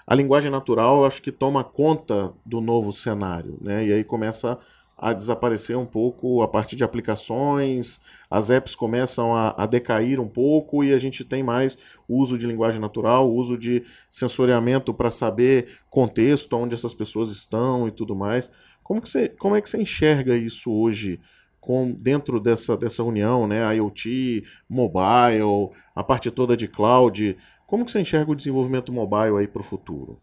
a 0.08 0.14
linguagem 0.14 0.50
natural 0.50 1.04
acho 1.04 1.20
que 1.20 1.30
toma 1.30 1.62
conta 1.62 2.32
do 2.44 2.62
novo 2.62 2.94
cenário, 2.94 3.58
né? 3.60 3.86
E 3.86 3.92
aí 3.92 4.02
começa 4.02 4.58
a 4.96 5.12
desaparecer 5.12 5.76
um 5.76 5.84
pouco 5.84 6.40
a 6.40 6.48
partir 6.48 6.76
de 6.76 6.82
aplicações, 6.82 8.00
as 8.30 8.48
apps 8.48 8.74
começam 8.74 9.36
a, 9.36 9.54
a, 9.56 9.66
decair 9.66 10.18
um 10.18 10.26
pouco 10.26 10.82
e 10.82 10.94
a 10.94 10.98
gente 10.98 11.24
tem 11.24 11.42
mais 11.42 11.76
uso 12.08 12.38
de 12.38 12.46
linguagem 12.46 12.80
natural, 12.80 13.30
uso 13.30 13.58
de 13.58 13.84
sensoriamento 14.08 14.94
para 14.94 15.10
saber 15.10 15.78
contexto, 15.90 16.56
onde 16.56 16.74
essas 16.74 16.94
pessoas 16.94 17.30
estão 17.30 17.86
e 17.86 17.90
tudo 17.90 18.16
mais. 18.16 18.50
Como, 18.82 19.02
que 19.02 19.10
você, 19.10 19.28
como 19.28 19.56
é 19.56 19.60
que 19.60 19.68
você 19.68 19.80
enxerga 19.80 20.34
isso 20.34 20.72
hoje 20.72 21.20
com, 21.60 21.92
dentro 21.92 22.40
dessa, 22.40 22.78
dessa 22.78 23.04
união, 23.04 23.46
né? 23.46 23.76
IoT, 23.76 24.42
mobile, 24.68 25.70
a 25.94 26.02
parte 26.02 26.30
toda 26.30 26.56
de 26.56 26.66
cloud? 26.66 27.36
Como 27.68 27.84
que 27.84 27.92
você 27.92 28.00
enxerga 28.00 28.32
o 28.32 28.34
desenvolvimento 28.34 28.90
mobile 28.90 29.36
aí 29.36 29.46
para 29.46 29.60
o 29.60 29.64
futuro? 29.64 30.18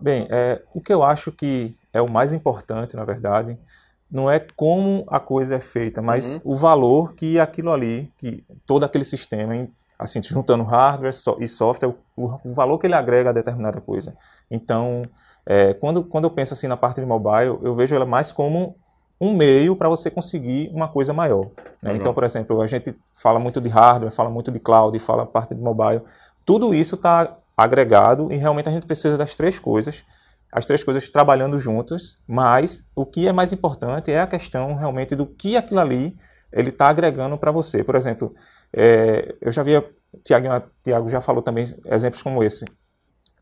Bem, 0.00 0.28
é, 0.30 0.62
o 0.72 0.80
que 0.80 0.94
eu 0.94 1.02
acho 1.02 1.32
que 1.32 1.74
é 1.92 2.00
o 2.00 2.08
mais 2.08 2.32
importante, 2.32 2.94
na 2.94 3.04
verdade, 3.04 3.58
não 4.08 4.30
é 4.30 4.38
como 4.38 5.04
a 5.08 5.18
coisa 5.18 5.56
é 5.56 5.60
feita, 5.60 6.00
mas 6.00 6.36
uhum. 6.36 6.52
o 6.52 6.56
valor 6.56 7.14
que 7.16 7.40
aquilo 7.40 7.72
ali, 7.72 8.08
que 8.16 8.46
todo 8.64 8.84
aquele 8.84 9.04
sistema, 9.04 9.66
assim, 9.98 10.22
juntando 10.22 10.62
hardware 10.62 11.12
e 11.40 11.48
software, 11.48 11.92
o, 12.16 12.38
o 12.44 12.54
valor 12.54 12.78
que 12.78 12.86
ele 12.86 12.94
agrega 12.94 13.30
a 13.30 13.32
determinada 13.32 13.80
coisa. 13.80 14.14
Então, 14.48 15.02
é, 15.44 15.74
quando, 15.74 16.04
quando 16.04 16.24
eu 16.26 16.30
penso 16.30 16.54
assim 16.54 16.68
na 16.68 16.76
parte 16.76 17.00
de 17.00 17.06
mobile, 17.06 17.58
eu 17.62 17.74
vejo 17.74 17.96
ela 17.96 18.06
mais 18.06 18.30
como 18.30 18.76
um 19.20 19.34
meio 19.34 19.76
para 19.76 19.88
você 19.88 20.10
conseguir 20.10 20.70
uma 20.72 20.88
coisa 20.88 21.12
maior. 21.12 21.50
Né? 21.82 21.96
Então, 21.96 22.12
por 22.12 22.24
exemplo, 22.24 22.60
a 22.60 22.66
gente 22.66 22.94
fala 23.12 23.38
muito 23.38 23.60
de 23.60 23.68
hardware, 23.68 24.10
fala 24.10 24.30
muito 24.30 24.50
de 24.50 24.58
cloud, 24.58 24.98
fala 24.98 25.24
parte 25.24 25.54
de 25.54 25.60
mobile. 25.60 26.02
Tudo 26.44 26.74
isso 26.74 26.94
está 26.94 27.36
agregado 27.56 28.32
e 28.32 28.36
realmente 28.36 28.68
a 28.68 28.72
gente 28.72 28.86
precisa 28.86 29.16
das 29.16 29.36
três 29.36 29.58
coisas, 29.58 30.04
as 30.50 30.66
três 30.66 30.84
coisas 30.84 31.08
trabalhando 31.08 31.58
juntas, 31.58 32.18
mas 32.26 32.84
o 32.94 33.04
que 33.04 33.26
é 33.26 33.32
mais 33.32 33.52
importante 33.52 34.10
é 34.10 34.20
a 34.20 34.26
questão 34.26 34.74
realmente 34.74 35.16
do 35.16 35.26
que 35.26 35.56
aquilo 35.56 35.80
ali 35.80 36.14
ele 36.52 36.68
está 36.68 36.88
agregando 36.88 37.36
para 37.36 37.50
você. 37.50 37.82
Por 37.82 37.96
exemplo, 37.96 38.32
é, 38.72 39.34
eu 39.40 39.50
já 39.50 39.62
via, 39.62 39.84
Tiago, 40.22 40.48
Tiago 40.82 41.08
já 41.08 41.20
falou 41.20 41.42
também 41.42 41.66
exemplos 41.86 42.22
como 42.22 42.42
esse. 42.42 42.64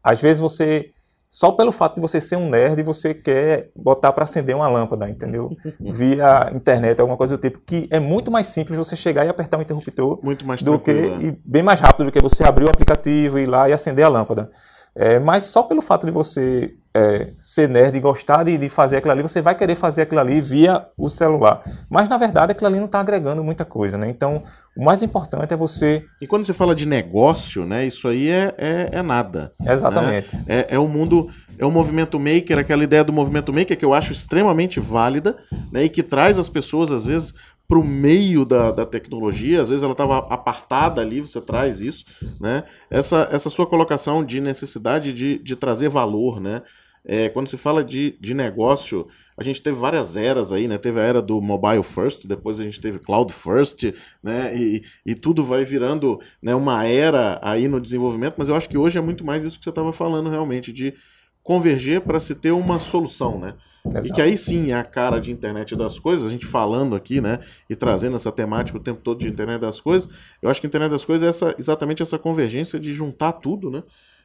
Às 0.03 0.21
vezes 0.21 0.41
você 0.41 0.91
só 1.33 1.51
pelo 1.51 1.73
fato 1.73 1.95
de 1.95 2.03
você 2.03 2.21
ser 2.21 2.37
um 2.37 2.51
nerd, 2.51 2.83
você 2.83 3.15
quer 3.15 3.71
botar 3.75 4.13
para 4.13 4.25
acender 4.25 4.55
uma 4.55 4.69
lâmpada, 4.69 5.09
entendeu? 5.09 5.49
Via 5.81 6.51
internet, 6.55 7.01
alguma 7.01 7.17
coisa 7.17 7.39
do 7.39 7.41
tipo, 7.41 7.59
que 7.65 7.89
é 7.91 7.99
muito 7.99 8.31
mais 8.31 8.49
simples 8.49 8.77
você 8.77 8.95
chegar 8.95 9.25
e 9.25 9.31
apertar 9.31 9.57
um 9.57 9.63
interruptor 9.63 10.21
muito 10.23 10.47
mais 10.47 10.63
do 10.63 10.79
que 10.79 10.91
é. 10.91 11.23
e 11.23 11.31
bem 11.43 11.63
mais 11.63 11.81
rápido 11.81 12.05
do 12.05 12.13
que 12.13 12.21
você 12.21 12.45
abrir 12.45 12.67
o 12.67 12.69
aplicativo 12.69 13.39
e 13.39 13.45
ir 13.45 13.47
lá 13.47 13.67
e 13.67 13.73
acender 13.73 14.05
a 14.05 14.09
lâmpada. 14.09 14.51
É, 14.95 15.19
mas 15.19 15.45
só 15.45 15.63
pelo 15.63 15.81
fato 15.81 16.05
de 16.05 16.13
você 16.13 16.75
é, 16.95 17.29
ser 17.39 17.69
nerd 17.69 17.97
e 17.97 18.01
gostar 18.01 18.45
de, 18.45 18.59
de, 18.59 18.69
fazer 18.69 18.99
aquilo 18.99 19.13
ali, 19.13 19.23
você 19.23 19.41
vai 19.41 19.55
querer 19.55 19.75
fazer 19.75 20.03
aquilo 20.03 20.21
ali 20.21 20.41
via 20.41 20.87
o 20.97 21.09
celular. 21.09 21.63
Mas 21.89 22.09
na 22.09 22.19
verdade 22.19 22.53
aquilo 22.53 22.69
ali 22.69 22.79
não 22.79 22.87
está 22.87 23.01
agregando 23.01 23.43
muita 23.43 23.65
coisa, 23.65 23.97
né? 23.97 24.09
Então 24.11 24.43
o 24.77 24.85
mais 24.85 25.03
importante 25.03 25.55
é 25.55 25.57
você. 25.57 26.05
E 26.21 26.27
quando 26.27 26.45
você 26.45 26.53
fala 26.53 26.75
de 26.75 26.87
negócio, 26.87 27.65
né? 27.65 27.87
Isso 27.87 28.07
aí 28.09 28.29
é, 28.29 28.55
é, 28.59 28.91
é 28.93 29.03
nada. 29.03 29.51
Exatamente. 29.67 30.37
Né? 30.37 30.45
É, 30.47 30.67
é 30.71 30.79
o 30.79 30.87
mundo, 30.87 31.31
é 31.59 31.65
o 31.65 31.71
movimento 31.71 32.19
maker, 32.19 32.59
aquela 32.59 32.85
ideia 32.85 33.05
do 33.05 33.13
movimento 33.13 33.53
maker 33.53 33.77
que 33.77 33.85
eu 33.85 33.95
acho 33.95 34.13
extremamente 34.13 34.79
válida, 34.79 35.37
né? 35.71 35.85
E 35.85 35.89
que 35.89 36.03
traz 36.03 36.39
as 36.39 36.49
pessoas, 36.49 36.91
às 36.91 37.05
vezes, 37.05 37.33
para 37.67 37.79
o 37.79 37.85
meio 37.85 38.45
da, 38.45 38.71
da 38.71 38.85
tecnologia, 38.85 39.63
às 39.63 39.71
vezes 39.71 39.83
ela 39.83 39.93
estava 39.93 40.19
apartada 40.19 41.01
ali, 41.01 41.23
você 41.23 41.41
traz 41.41 41.81
isso, 41.81 42.05
né? 42.39 42.65
Essa, 42.91 43.29
essa 43.33 43.49
sua 43.49 43.67
colocação 43.67 44.23
de 44.23 44.43
necessidade 44.43 45.11
de, 45.15 45.39
de 45.39 45.57
trazer 45.57 45.89
valor, 45.89 46.39
né? 46.39 46.61
É, 47.05 47.29
quando 47.29 47.49
se 47.49 47.57
fala 47.57 47.83
de, 47.83 48.17
de 48.21 48.33
negócio, 48.33 49.09
a 49.37 49.43
gente 49.43 49.61
teve 49.61 49.77
várias 49.77 50.15
eras 50.15 50.53
aí, 50.53 50.69
né? 50.69 50.79
Teve 50.79 51.01
a 51.01 51.03
era 51.03 51.21
do 51.21 51.41
mobile 51.41 51.83
first, 51.83 52.27
depois 52.27 52.61
a 52.61 52.65
gente 52.65 52.81
teve 52.81 52.99
cloud 52.99 53.33
first, 53.33 53.93
né? 54.23 54.57
E, 54.57 54.83
e 55.05 55.15
tudo 55.15 55.43
vai 55.43 55.65
virando 55.65 56.21
né, 56.41 56.55
uma 56.55 56.87
era 56.87 57.41
aí 57.43 57.67
no 57.67 57.81
desenvolvimento, 57.81 58.35
mas 58.39 58.49
eu 58.49 58.55
acho 58.55 58.69
que 58.69 58.79
hoje 58.79 58.99
é 58.99 59.01
muito 59.01 59.25
mais 59.25 59.45
isso 59.45 59.59
que 59.59 59.65
você 59.65 59.71
estava 59.71 59.93
falando 59.93 60.31
realmente, 60.31 60.73
de 60.73 60.95
converger 61.43 62.03
para 62.03 62.21
se 62.21 62.37
ter 62.37 62.53
uma 62.53 62.79
solução, 62.79 63.39
né? 63.39 63.55
Exato. 63.85 64.07
E 64.07 64.13
que 64.13 64.23
aí 64.23 64.39
sim 64.39 64.71
é 64.71 64.75
a 64.75 64.85
cara 64.85 65.21
de 65.21 65.33
internet 65.33 65.75
das 65.75 65.99
coisas, 65.99 66.27
a 66.27 66.31
gente 66.31 66.47
falando 66.47 66.95
aqui, 66.95 67.21
né? 67.21 67.41
E 67.69 67.75
trazendo 67.75 68.15
essa 68.15 68.31
temática 68.31 68.79
o 68.79 68.81
tempo 68.81 69.01
todo 69.03 69.19
de 69.19 69.29
internet 69.29 69.61
das 69.61 69.81
coisas. 69.81 70.09
Eu 70.41 70.49
acho 70.49 70.61
que 70.61 70.67
a 70.67 70.69
internet 70.69 70.91
das 70.91 71.05
coisas 71.05 71.27
é 71.27 71.29
essa, 71.29 71.55
exatamente 71.59 72.01
essa 72.01 72.17
convergência 72.17 72.79
de 72.79 72.93
juntar 72.93 73.33
tudo, 73.33 73.71
né? 73.71 73.83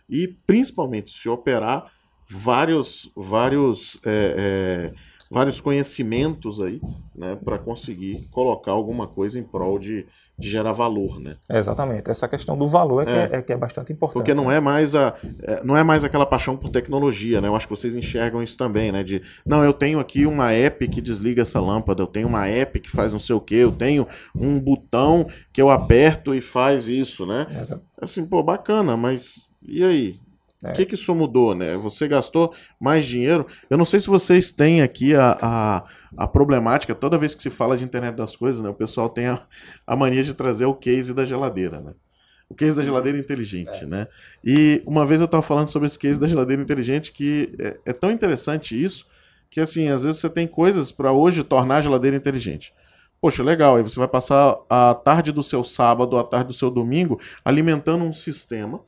E 0.08 0.28
principalmente 0.46 1.12
se 1.12 1.28
operar 1.28 1.92
vários, 2.30 3.12
vários, 3.16 4.00
é, 4.06 4.36
é, 4.38 4.94
vários 5.32 5.62
conhecimentos 5.62 6.62
aí, 6.62 6.82
né, 7.16 7.38
para 7.44 7.58
conseguir 7.58 8.28
colocar 8.32 8.72
alguma 8.72 9.08
coisa 9.08 9.40
em 9.40 9.44
prol 9.44 9.80
de, 9.80 10.06
de 10.38 10.50
gerar 10.50 10.72
valor, 10.72 11.20
né? 11.20 11.38
Exatamente. 11.50 12.12
Essa 12.12 12.28
questão 12.28 12.58
do 12.58 12.68
valor 12.68 13.08
é, 13.08 13.12
é. 13.12 13.28
Que, 13.28 13.36
é, 13.36 13.40
é 13.40 13.42
que 13.42 13.54
é 13.54 13.58
bastante 13.58 13.94
importante. 13.94 14.18
Porque 14.18 14.34
não 14.34 14.48
né? 14.48 14.58
é 14.58 14.60
mais 14.60 14.94
a, 14.94 15.16
é, 15.42 15.64
não 15.64 15.76
é 15.76 15.84
mais 15.84 16.04
aquela 16.04 16.26
paixão 16.26 16.56
por 16.56 16.70
tecnologia, 16.70 17.42
né? 17.42 17.48
Eu 17.48 17.56
acho 17.56 17.68
que 17.68 17.76
vocês 17.76 17.96
enxergam 17.96 18.44
isso 18.44 18.58
também, 18.58 18.92
né? 18.92 19.04
De, 19.04 19.22
não, 19.46 19.64
eu 19.64 19.74
tenho 19.74 20.00
aqui 20.00 20.26
uma 20.26 20.52
app 20.52 20.88
que 20.88 21.02
desliga 21.02 21.42
essa 21.42 21.60
lâmpada, 21.60 22.04
eu 22.04 22.08
tenho 22.08 22.28
uma 22.28 22.48
app 22.48 22.80
que 22.80 22.90
faz 22.90 23.12
não 23.14 23.20
sei 23.20 23.36
o 23.36 23.42
que, 23.42 23.56
eu 23.56 23.72
tenho 23.72 24.08
um 24.36 24.60
botão 24.60 25.28
que 25.52 25.62
eu 25.62 25.70
aperto 25.70 26.36
e 26.36 26.42
faz 26.42 26.88
isso, 26.88 27.26
né? 27.26 27.48
Exato. 27.50 27.84
Assim, 28.00 28.26
pô, 28.26 28.44
bacana, 28.44 28.96
mas 28.96 29.48
e 29.66 29.84
aí? 29.84 30.27
O 30.64 30.68
é. 30.68 30.74
que, 30.74 30.86
que 30.88 30.96
isso 30.96 31.14
mudou, 31.14 31.54
né? 31.54 31.78
Você 31.78 32.08
gastou 32.08 32.54
mais 32.80 33.06
dinheiro. 33.06 33.46
Eu 33.70 33.78
não 33.78 33.86
sei 33.86 34.00
se 34.00 34.08
vocês 34.08 34.52
têm 34.52 34.82
aqui 34.82 35.14
a, 35.14 35.38
a, 35.40 35.84
a, 36.18 36.28
problemática, 36.28 36.96
toda 36.96 37.18
vez 37.18 37.36
que 37.36 37.44
se 37.44 37.52
fala 37.52 37.78
de 37.78 37.84
internet 37.84 38.16
das 38.16 38.36
coisas, 38.36 38.62
né? 38.62 38.70
O 38.70 38.74
pessoal 38.74 39.08
tem 39.08 39.28
a, 39.28 39.40
a 39.86 39.96
mania 39.96 40.24
de 40.24 40.34
trazer 40.34 40.66
o 40.66 40.74
case 40.74 41.14
da 41.14 41.26
geladeira, 41.26 41.80
né? 41.80 41.94
O 42.50 42.56
case 42.56 42.76
da 42.76 42.84
geladeira 42.84 43.20
inteligente, 43.20 43.84
é. 43.84 43.86
né? 43.86 44.08
E 44.44 44.82
uma 44.86 45.06
vez 45.06 45.20
eu 45.20 45.26
estava 45.26 45.44
falando 45.44 45.70
sobre 45.70 45.88
esse 45.88 46.00
case 46.00 46.20
da 46.20 46.28
geladeira 46.28 46.62
inteligente 46.62 47.12
que 47.12 47.54
é, 47.60 47.80
é 47.86 47.94
tão 47.94 48.10
interessante 48.10 48.82
isso 48.82 49.06
que, 49.52 49.60
assim, 49.60 49.90
às 49.90 50.04
vezes 50.04 50.20
você 50.20 50.30
tem 50.30 50.48
coisas 50.48 50.92
para 50.92 51.12
hoje 51.12 51.44
tornar 51.44 51.78
a 51.78 51.82
geladeira 51.82 52.18
inteligente. 52.18 52.74
Poxa, 53.22 53.44
legal. 53.44 53.76
Aí 53.76 53.84
você 53.84 54.00
vai 54.00 54.08
passar 54.08 54.58
a 54.68 54.96
tarde 54.96 55.32
do 55.32 55.44
seu 55.44 55.64
sábado, 55.64 56.18
a 56.18 56.24
tarde 56.24 56.48
do 56.48 56.54
seu 56.54 56.72
domingo, 56.72 57.20
alimentando 57.46 58.04
um 58.04 58.14
sistema 58.14 58.82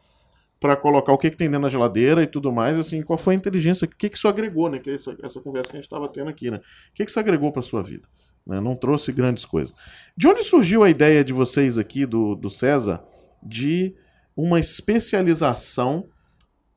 para 0.60 0.76
colocar 0.76 1.14
o 1.14 1.18
que, 1.18 1.30
que 1.30 1.38
tem 1.38 1.48
dentro 1.48 1.64
da 1.64 1.70
geladeira 1.70 2.22
e 2.22 2.28
tudo 2.28 2.52
mais, 2.52 2.78
assim, 2.78 3.02
qual 3.02 3.18
foi 3.18 3.34
a 3.34 3.38
inteligência, 3.38 3.86
o 3.86 3.88
que, 3.88 4.10
que 4.10 4.18
isso 4.18 4.28
agregou, 4.28 4.70
né? 4.70 4.80
Que 4.80 4.90
é 4.90 4.96
essa, 4.96 5.16
essa 5.24 5.40
conversa 5.40 5.72
que 5.72 5.78
a 5.78 5.80
gente 5.80 5.86
estava 5.86 6.10
tendo 6.10 6.30
aqui, 6.30 6.52
né? 6.52 6.58
O 6.58 6.94
que, 6.94 7.06
que 7.06 7.10
isso 7.10 7.20
agregou 7.20 7.52
para 7.52 7.62
sua 7.62 7.82
vida? 7.82 8.08
Né? 8.46 8.60
Não 8.60 8.76
trouxe 8.76 9.12
grandes 9.12 9.46
coisas. 9.46 9.74
De 10.18 10.28
onde 10.28 10.44
surgiu 10.44 10.84
a 10.84 10.90
ideia 10.90 11.24
de 11.24 11.32
vocês 11.32 11.78
aqui, 11.78 12.06
do, 12.06 12.36
do 12.36 12.50
César, 12.50 13.04
de 13.42 13.96
uma 14.36 14.60
especialização 14.60 16.10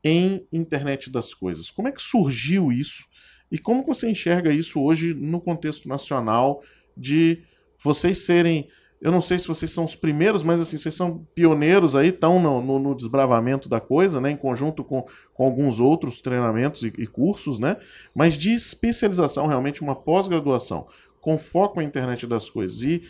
em 0.03 0.47
internet 0.51 1.09
das 1.09 1.33
coisas? 1.33 1.69
Como 1.69 1.87
é 1.87 1.91
que 1.91 2.01
surgiu 2.01 2.71
isso? 2.71 3.05
E 3.51 3.57
como 3.59 3.85
você 3.85 4.09
enxerga 4.09 4.51
isso 4.51 4.81
hoje 4.81 5.13
no 5.13 5.41
contexto 5.41 5.87
nacional 5.89 6.63
de 6.95 7.43
vocês 7.83 8.25
serem 8.25 8.69
eu 9.03 9.11
não 9.11 9.21
sei 9.21 9.37
se 9.37 9.49
vocês 9.49 9.69
são 9.69 9.83
os 9.83 9.97
primeiros, 9.97 10.43
mas 10.43 10.61
assim, 10.61 10.77
vocês 10.77 10.95
são 10.95 11.27
pioneiros 11.35 11.93
aí, 11.93 12.07
estão 12.07 12.39
no, 12.39 12.61
no, 12.61 12.79
no, 12.79 12.95
desbravamento 12.95 13.67
da 13.67 13.81
coisa, 13.81 14.21
né? 14.21 14.31
Em 14.31 14.37
conjunto 14.37 14.81
com, 14.81 15.05
com 15.33 15.43
alguns 15.43 15.77
outros 15.77 16.21
treinamentos 16.21 16.83
e, 16.83 16.93
e 16.97 17.05
cursos, 17.05 17.59
né? 17.59 17.75
Mas 18.15 18.37
de 18.37 18.53
especialização, 18.53 19.45
realmente 19.45 19.81
uma 19.81 19.93
pós-graduação, 19.93 20.87
com 21.19 21.37
foco 21.37 21.81
na 21.81 21.83
internet 21.83 22.25
das 22.25 22.49
coisas. 22.49 22.81
E 22.81 23.03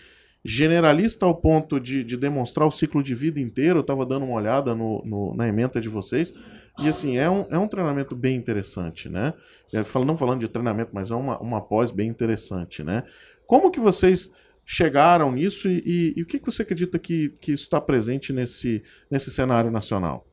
generalista 0.44 1.28
ao 1.28 1.36
ponto 1.36 1.80
de, 1.80 2.04
de 2.04 2.18
demonstrar 2.18 2.68
o 2.68 2.72
ciclo 2.72 3.04
de 3.04 3.14
vida 3.14 3.40
inteiro, 3.40 3.78
eu 3.78 3.82
estava 3.82 4.04
dando 4.04 4.26
uma 4.26 4.36
olhada 4.36 4.74
no, 4.74 5.04
no, 5.06 5.36
na 5.36 5.48
ementa 5.48 5.80
de 5.80 5.90
vocês, 5.90 6.34
e 6.80 6.90
assim, 6.90 7.18
é 7.18 7.30
um, 7.30 7.46
é 7.52 7.58
um 7.58 7.68
treinamento 7.68 8.16
bem 8.16 8.36
interessante, 8.36 9.08
né? 9.08 9.32
É, 9.72 9.86
não 10.04 10.18
falando 10.18 10.40
de 10.40 10.48
treinamento, 10.48 10.90
mas 10.92 11.12
é 11.12 11.16
uma, 11.16 11.38
uma 11.40 11.62
pós 11.62 11.92
bem 11.92 12.10
interessante, 12.10 12.84
né? 12.84 13.04
Como 13.46 13.70
que 13.70 13.80
vocês 13.80 14.32
chegaram 14.66 15.32
nisso 15.32 15.68
e, 15.68 15.84
e, 15.86 16.14
e 16.18 16.22
o 16.24 16.26
que, 16.26 16.40
que 16.40 16.46
você 16.46 16.62
acredita 16.62 16.98
que, 16.98 17.30
que 17.42 17.52
isso 17.52 17.64
está 17.64 17.82
presente 17.82 18.32
nesse, 18.32 18.84
nesse 19.10 19.30
cenário 19.30 19.70
nacional? 19.70 20.26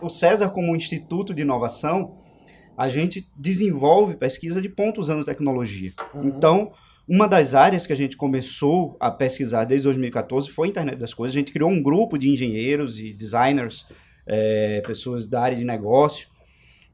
O 0.00 0.08
César, 0.08 0.48
como 0.50 0.72
um 0.72 0.76
instituto 0.76 1.34
de 1.34 1.42
inovação, 1.42 2.18
a 2.76 2.88
gente 2.88 3.28
desenvolve 3.36 4.16
pesquisa 4.16 4.62
de 4.62 4.68
pontos 4.68 5.10
anos 5.10 5.24
de 5.24 5.32
tecnologia. 5.32 5.92
Uhum. 6.14 6.28
Então, 6.28 6.72
uma 7.08 7.26
das 7.26 7.54
áreas 7.54 7.86
que 7.86 7.92
a 7.92 7.96
gente 7.96 8.16
começou 8.16 8.96
a 9.00 9.10
pesquisar 9.10 9.64
desde 9.64 9.84
2014 9.84 10.50
foi 10.50 10.68
a 10.68 10.70
internet 10.70 10.98
das 10.98 11.12
coisas. 11.12 11.34
A 11.34 11.40
gente 11.40 11.52
criou 11.52 11.70
um 11.70 11.82
grupo 11.82 12.16
de 12.16 12.28
engenheiros 12.28 13.00
e 13.00 13.12
designers, 13.12 13.86
é, 14.26 14.80
pessoas 14.86 15.26
da 15.26 15.40
área 15.40 15.56
de 15.56 15.64
negócio, 15.64 16.28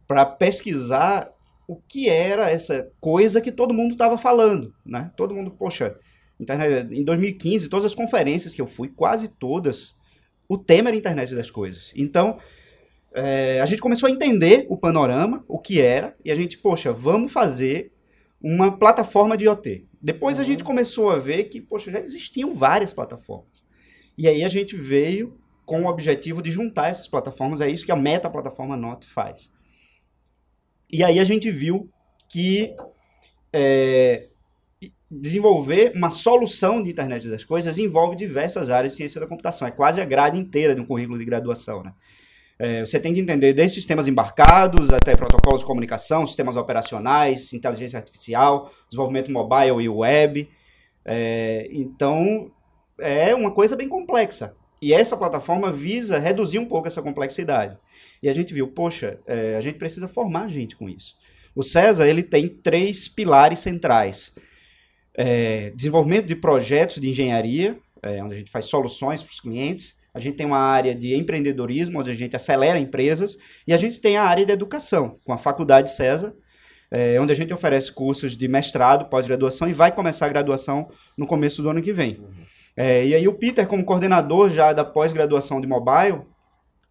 para 0.09 0.25
pesquisar 0.25 1.31
o 1.67 1.77
que 1.77 2.09
era 2.09 2.51
essa 2.51 2.91
coisa 3.01 3.41
que 3.41 3.51
todo 3.51 3.75
mundo 3.75 3.93
estava 3.93 4.17
falando, 4.17 4.73
né? 4.85 5.11
Todo 5.17 5.35
mundo, 5.35 5.51
poxa, 5.51 5.97
Internet, 6.39 6.93
em 6.95 7.05
2015, 7.05 7.69
todas 7.69 7.87
as 7.87 7.95
conferências 7.95 8.55
que 8.55 8.61
eu 8.61 8.67
fui, 8.67 8.89
quase 8.89 9.29
todas, 9.29 9.95
o 10.49 10.59
tema 10.59 10.91
era 10.91 10.97
internet 10.97 11.35
das 11.35 11.51
coisas. 11.51 11.93
Então, 11.97 12.39
é, 13.15 13.61
a 13.61 13.67
gente 13.67 13.81
começou 13.81 14.09
a 14.09 14.11
entender 14.11 14.67
o 14.69 14.77
panorama, 14.77 15.45
o 15.47 15.59
que 15.59 15.81
era, 15.81 16.13
e 16.25 16.33
a 16.33 16.35
gente, 16.35 16.59
poxa, 16.59 16.93
vamos 16.93 17.33
fazer 17.33 17.93
uma 18.43 18.77
plataforma 18.77 19.37
de 19.37 19.45
IoT. 19.45 19.87
Depois 20.03 20.37
uhum. 20.37 20.43
a 20.43 20.47
gente 20.47 20.65
começou 20.65 21.11
a 21.11 21.19
ver 21.19 21.45
que, 21.45 21.61
poxa, 21.61 21.91
já 21.91 22.01
existiam 22.01 22.53
várias 22.53 22.93
plataformas. 22.93 23.65
E 24.19 24.29
aí 24.29 24.45
a 24.45 24.49
gente 24.49 24.77
veio 24.77 25.39
com 25.65 25.85
o 25.85 25.87
objetivo 25.87 26.43
de 26.43 26.51
juntar 26.51 26.89
essas 26.89 27.09
plataformas, 27.09 27.61
é 27.61 27.71
isso 27.71 27.87
que 27.87 27.93
a 27.93 27.97
meta 27.97 28.29
plataforma 28.29 28.77
Not 28.77 29.07
faz. 29.07 29.51
E 30.91 31.03
aí 31.03 31.19
a 31.19 31.25
gente 31.25 31.51
viu 31.51 31.89
que 32.29 32.75
é, 33.53 34.29
desenvolver 35.21 35.93
uma 35.95 36.11
solução 36.11 36.83
de 36.83 36.91
internet 36.91 37.29
das 37.29 37.45
coisas 37.45 37.79
envolve 37.79 38.17
diversas 38.17 38.71
áreas 38.71 38.93
de 38.93 38.99
ciência 38.99 39.21
da 39.21 39.27
computação. 39.27 39.67
É 39.67 39.71
quase 39.71 40.01
a 40.01 40.05
grade 40.05 40.39
inteira 40.39 40.75
de 40.75 40.81
um 40.81 40.87
currículo 40.87 41.19
de 41.19 41.25
graduação, 41.25 41.83
né? 41.83 41.93
É, 42.57 42.81
você 42.81 43.01
tem 43.01 43.13
que 43.13 43.21
entender 43.21 43.53
desde 43.53 43.75
sistemas 43.75 44.07
embarcados 44.07 44.91
até 44.91 45.17
protocolos 45.17 45.61
de 45.61 45.67
comunicação, 45.67 46.27
sistemas 46.27 46.57
operacionais, 46.57 47.53
inteligência 47.53 47.99
artificial, 47.99 48.73
desenvolvimento 48.89 49.31
mobile 49.31 49.83
e 49.83 49.89
web. 49.89 50.49
É, 51.05 51.69
então, 51.73 52.51
é 52.99 53.35
uma 53.35 53.51
coisa 53.51 53.75
bem 53.75 53.89
complexa. 53.89 54.57
E 54.81 54.93
essa 54.93 55.17
plataforma 55.17 55.73
visa 55.73 56.19
reduzir 56.19 56.59
um 56.59 56.67
pouco 56.67 56.87
essa 56.87 57.03
complexidade. 57.03 57.77
E 58.23 58.29
a 58.29 58.35
gente 58.35 58.55
viu, 58.55 58.69
poxa, 58.69 59.19
é, 59.27 59.57
a 59.57 59.61
gente 59.61 59.79
precisa 59.79 60.07
formar 60.07 60.49
gente 60.49 60.77
com 60.77 60.89
isso. 60.89 61.17
O 61.55 61.63
César 61.63 62.07
ele 62.07 62.23
tem 62.23 62.49
três 62.49 63.09
pilares 63.09 63.61
centrais: 63.61 64.35
é, 65.17 65.71
desenvolvimento 65.71 66.27
de 66.27 66.35
projetos 66.35 67.01
de 67.01 67.09
engenharia, 67.09 67.79
é, 68.03 68.23
onde 68.23 68.35
a 68.35 68.39
gente 68.39 68.51
faz 68.51 68.67
soluções 68.67 69.23
para 69.23 69.33
os 69.33 69.41
clientes. 69.41 69.97
A 70.13 70.21
gente 70.21 70.37
tem 70.37 70.47
uma 70.47 70.59
área 70.59 70.95
de 70.95 71.15
empreendedorismo, 71.15 72.01
onde 72.01 72.11
a 72.11 72.15
gente 72.15 72.37
acelera 72.37 72.79
empresas. 72.79 73.37
E 73.67 73.73
a 73.73 73.77
gente 73.77 74.01
tem 74.01 74.17
a 74.17 74.25
área 74.25 74.45
de 74.45 74.53
educação, 74.53 75.15
com 75.25 75.33
a 75.33 75.39
Faculdade 75.39 75.91
César, 75.91 76.35
é, 76.91 77.21
onde 77.21 77.33
a 77.33 77.37
gente 77.37 77.53
oferece 77.53 77.91
cursos 77.91 78.37
de 78.37 78.47
mestrado, 78.47 79.09
pós-graduação 79.09 79.69
e 79.69 79.73
vai 79.73 79.91
começar 79.91 80.27
a 80.27 80.29
graduação 80.29 80.89
no 81.17 81.27
começo 81.27 81.63
do 81.63 81.71
ano 81.71 81.83
que 81.83 81.93
vem. 81.93 82.19
Uhum. 82.21 82.31
É, 82.77 83.07
e 83.07 83.15
aí 83.15 83.27
o 83.27 83.35
Peter, 83.35 83.67
como 83.67 83.85
coordenador 83.85 84.51
já 84.51 84.73
da 84.73 84.85
pós-graduação 84.85 85.61
de 85.61 85.67
mobile, 85.67 86.23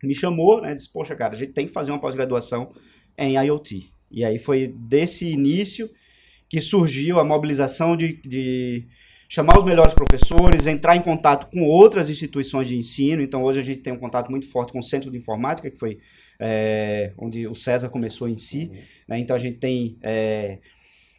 me 0.01 0.15
chamou, 0.15 0.61
né, 0.61 0.73
disse, 0.73 0.91
poxa, 0.91 1.15
cara, 1.15 1.33
a 1.33 1.37
gente 1.37 1.53
tem 1.53 1.67
que 1.67 1.73
fazer 1.73 1.91
uma 1.91 1.99
pós-graduação 1.99 2.73
em 3.17 3.37
IoT. 3.37 3.89
E 4.11 4.25
aí 4.25 4.37
foi 4.37 4.67
desse 4.67 5.29
início 5.31 5.89
que 6.53 6.62
surgiu 6.62 7.19
a 7.19 7.24
mobilização 7.24 7.98
de, 7.98 8.22
de 8.24 8.86
chamar 9.27 9.57
os 9.57 9.65
melhores 9.65 9.91
professores, 9.91 10.67
entrar 10.67 10.95
em 10.95 11.01
contato 11.01 11.50
com 11.51 11.63
outras 11.63 12.12
instituições 12.12 12.67
de 12.67 12.77
ensino. 12.77 13.24
Então, 13.24 13.41
hoje 13.41 13.60
a 13.60 13.63
gente 13.63 13.81
tem 13.81 13.91
um 13.91 13.98
contato 13.98 14.29
muito 14.29 14.48
forte 14.48 14.72
com 14.72 14.77
o 14.77 14.83
Centro 14.83 15.10
de 15.10 15.17
Informática, 15.17 15.72
que 15.72 15.79
foi 15.79 15.98
é, 16.39 17.12
onde 17.17 17.48
o 17.48 17.55
César 17.55 17.89
começou 17.89 18.29
em 18.29 18.38
si. 18.38 18.69
Uhum. 18.72 18.77
Né? 19.07 19.17
Então, 19.17 19.36
a 19.36 19.39
gente 19.39 19.57
tem 19.57 19.98
é, 20.03 20.60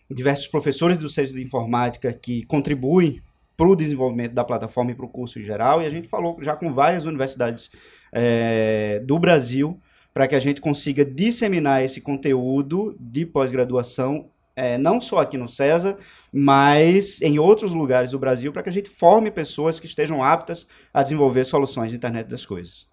diversos 0.09 0.47
professores 0.47 0.99
do 0.99 1.09
Centro 1.09 1.35
de 1.35 1.43
Informática 1.43 2.13
que 2.13 2.45
contribuem 2.45 3.21
para 3.57 3.67
o 3.67 3.75
desenvolvimento 3.75 4.35
da 4.35 4.45
plataforma 4.45 4.93
e 4.93 4.95
para 4.95 5.07
o 5.07 5.09
curso 5.09 5.41
em 5.41 5.45
geral. 5.45 5.83
E 5.83 5.87
a 5.87 5.91
gente 5.91 6.07
falou 6.07 6.39
já 6.43 6.55
com 6.55 6.73
várias 6.73 7.07
universidades 7.07 7.73
é, 8.13 9.03
do 9.05 9.19
Brasil 9.19 9.81
para 10.13 10.29
que 10.29 10.37
a 10.37 10.39
gente 10.39 10.61
consiga 10.61 11.05
disseminar 11.05 11.83
esse 11.83 12.01
conteúdo 12.01 12.97
de 13.01 13.27
pós-graduação 13.27 14.31
é, 14.57 14.79
não 14.79 15.01
só 15.01 15.19
aqui 15.19 15.37
no 15.37 15.49
César, 15.49 15.97
mas 16.33 17.21
em 17.21 17.39
outros 17.39 17.73
lugares 17.73 18.13
do 18.13 18.19
Brasil, 18.19 18.53
para 18.53 18.63
que 18.63 18.69
a 18.69 18.73
gente 18.73 18.89
forme 18.89 19.31
pessoas 19.31 19.81
que 19.81 19.87
estejam 19.87 20.23
aptas 20.23 20.67
a 20.93 21.03
desenvolver 21.03 21.45
soluções 21.45 21.91
de 21.91 21.97
internet 21.97 22.29
das 22.29 22.47
coisas. 22.47 22.87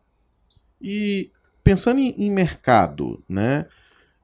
E 0.82 1.32
pensando 1.64 2.00
em, 2.00 2.16
em 2.18 2.32
mercado, 2.32 3.24
né? 3.30 3.68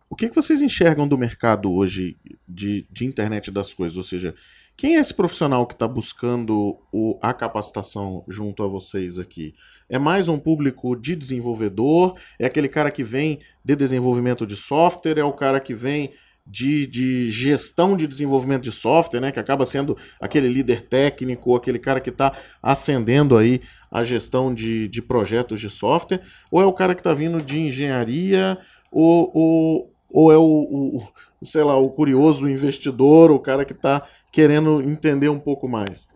O 0.09 0.15
que, 0.15 0.29
que 0.29 0.35
vocês 0.35 0.61
enxergam 0.61 1.07
do 1.07 1.17
mercado 1.17 1.71
hoje 1.71 2.17
de, 2.47 2.87
de 2.89 3.05
internet 3.05 3.51
das 3.51 3.73
coisas? 3.73 3.97
Ou 3.97 4.03
seja, 4.03 4.33
quem 4.75 4.95
é 4.95 4.99
esse 4.99 5.13
profissional 5.13 5.67
que 5.67 5.73
está 5.73 5.87
buscando 5.87 6.79
o, 6.93 7.19
a 7.21 7.33
capacitação 7.33 8.23
junto 8.27 8.63
a 8.63 8.67
vocês 8.67 9.19
aqui? 9.19 9.53
É 9.89 9.99
mais 9.99 10.29
um 10.29 10.39
público 10.39 10.95
de 10.95 11.15
desenvolvedor? 11.15 12.15
É 12.39 12.45
aquele 12.45 12.69
cara 12.69 12.89
que 12.89 13.03
vem 13.03 13.39
de 13.65 13.75
desenvolvimento 13.75 14.47
de 14.47 14.55
software? 14.55 15.17
É 15.17 15.23
o 15.23 15.33
cara 15.33 15.59
que 15.59 15.75
vem 15.75 16.13
de, 16.49 16.87
de 16.87 17.29
gestão 17.29 17.97
de 17.97 18.07
desenvolvimento 18.07 18.63
de 18.63 18.71
software, 18.71 19.19
né? 19.19 19.31
Que 19.31 19.39
acaba 19.39 19.65
sendo 19.65 19.97
aquele 20.19 20.47
líder 20.47 20.81
técnico, 20.81 21.55
aquele 21.55 21.79
cara 21.79 21.99
que 21.99 22.09
está 22.09 22.33
ascendendo 22.61 23.37
aí 23.37 23.61
a 23.91 24.03
gestão 24.03 24.53
de, 24.53 24.87
de 24.87 25.01
projetos 25.01 25.59
de 25.59 25.69
software, 25.69 26.21
ou 26.51 26.61
é 26.61 26.65
o 26.65 26.73
cara 26.73 26.93
que 26.93 27.01
está 27.01 27.13
vindo 27.13 27.41
de 27.41 27.59
engenharia, 27.59 28.57
ou, 28.91 29.31
ou, 29.33 29.93
ou 30.09 30.31
é 30.31 30.37
o, 30.37 30.43
o, 30.43 31.07
sei 31.45 31.63
lá, 31.63 31.77
o 31.77 31.89
curioso 31.89 32.49
investidor, 32.49 33.31
o 33.31 33.39
cara 33.39 33.65
que 33.65 33.73
está 33.73 34.05
querendo 34.31 34.81
entender 34.81 35.29
um 35.29 35.39
pouco 35.39 35.67
mais? 35.67 36.07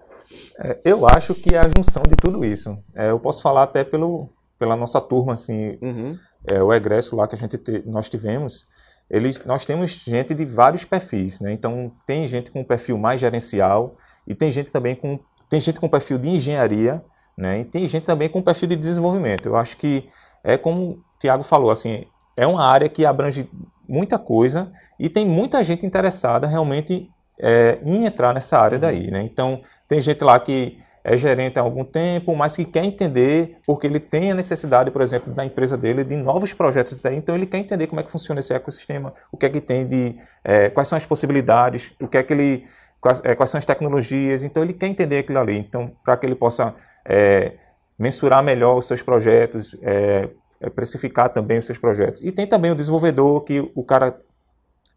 É, 0.59 0.79
eu 0.85 1.07
acho 1.07 1.33
que 1.33 1.55
é 1.55 1.59
a 1.59 1.69
junção 1.69 2.03
de 2.03 2.15
tudo 2.15 2.43
isso. 2.45 2.77
É, 2.95 3.09
eu 3.09 3.19
posso 3.19 3.41
falar 3.41 3.63
até 3.63 3.83
pelo, 3.83 4.29
pela 4.57 4.75
nossa 4.75 5.01
turma, 5.01 5.33
assim, 5.33 5.77
uhum. 5.81 6.17
é, 6.45 6.61
o 6.61 6.73
egresso 6.73 7.15
lá 7.15 7.27
que 7.27 7.35
a 7.35 7.37
gente 7.37 7.57
te, 7.57 7.83
nós 7.85 8.09
tivemos, 8.09 8.65
eles, 9.11 9.43
nós 9.43 9.65
temos 9.65 9.91
gente 9.91 10.33
de 10.33 10.45
vários 10.45 10.85
perfis, 10.85 11.41
né? 11.41 11.51
Então 11.51 11.91
tem 12.05 12.25
gente 12.29 12.49
com 12.49 12.61
um 12.61 12.63
perfil 12.63 12.97
mais 12.97 13.19
gerencial 13.19 13.97
e 14.25 14.33
tem 14.33 14.49
gente 14.49 14.71
também 14.71 14.95
com 14.95 15.19
tem 15.49 15.59
gente 15.59 15.81
com 15.81 15.89
perfil 15.89 16.17
de 16.17 16.29
engenharia, 16.29 17.03
né? 17.37 17.59
E 17.59 17.65
tem 17.65 17.85
gente 17.85 18.05
também 18.05 18.29
com 18.29 18.41
perfil 18.41 18.69
de 18.69 18.77
desenvolvimento. 18.77 19.47
Eu 19.47 19.57
acho 19.57 19.75
que 19.75 20.07
é 20.45 20.57
como 20.57 20.81
o 20.81 21.03
Tiago 21.19 21.43
falou, 21.43 21.71
assim, 21.71 22.05
é 22.37 22.47
uma 22.47 22.63
área 22.63 22.87
que 22.87 23.05
abrange 23.05 23.49
muita 23.85 24.17
coisa 24.17 24.71
e 24.97 25.09
tem 25.09 25.25
muita 25.25 25.61
gente 25.61 25.85
interessada 25.85 26.47
realmente 26.47 27.09
é, 27.37 27.79
em 27.83 28.05
entrar 28.05 28.33
nessa 28.33 28.57
área 28.57 28.79
daí, 28.79 29.11
né? 29.11 29.21
Então 29.23 29.61
tem 29.89 29.99
gente 29.99 30.23
lá 30.23 30.39
que 30.39 30.77
é 31.03 31.17
gerente 31.17 31.57
há 31.57 31.61
algum 31.61 31.83
tempo, 31.83 32.35
mas 32.35 32.55
que 32.55 32.65
quer 32.65 32.83
entender, 32.83 33.57
porque 33.65 33.87
ele 33.87 33.99
tem 33.99 34.31
a 34.31 34.35
necessidade, 34.35 34.91
por 34.91 35.01
exemplo, 35.01 35.33
da 35.33 35.43
empresa 35.43 35.77
dele 35.77 36.03
de 36.03 36.15
novos 36.15 36.53
projetos 36.53 37.03
então 37.05 37.35
ele 37.35 37.45
quer 37.45 37.57
entender 37.57 37.87
como 37.87 37.99
é 37.99 38.03
que 38.03 38.11
funciona 38.11 38.39
esse 38.39 38.53
ecossistema, 38.53 39.13
o 39.31 39.37
que 39.37 39.45
é 39.45 39.49
que 39.49 39.61
tem 39.61 39.87
de, 39.87 40.15
é, 40.43 40.69
quais 40.69 40.87
são 40.87 40.97
as 40.97 41.05
possibilidades, 41.05 41.93
o 41.99 42.07
que 42.07 42.17
é 42.17 42.23
que 42.23 42.33
ele, 42.33 42.63
quais, 42.99 43.21
é, 43.23 43.35
quais, 43.35 43.49
são 43.49 43.57
as 43.57 43.65
tecnologias, 43.65 44.43
então 44.43 44.63
ele 44.63 44.73
quer 44.73 44.87
entender 44.87 45.19
aquilo 45.19 45.39
ali, 45.39 45.57
então 45.57 45.91
para 46.03 46.15
que 46.17 46.25
ele 46.25 46.35
possa 46.35 46.73
é, 47.05 47.53
mensurar 47.97 48.43
melhor 48.43 48.77
os 48.77 48.85
seus 48.85 49.01
projetos, 49.01 49.75
é, 49.81 50.29
é, 50.59 50.69
precificar 50.69 51.29
também 51.29 51.57
os 51.57 51.65
seus 51.65 51.77
projetos. 51.77 52.21
E 52.23 52.31
tem 52.31 52.45
também 52.47 52.71
o 52.71 52.75
desenvolvedor 52.75 53.41
que 53.41 53.71
o 53.75 53.83
cara 53.83 54.15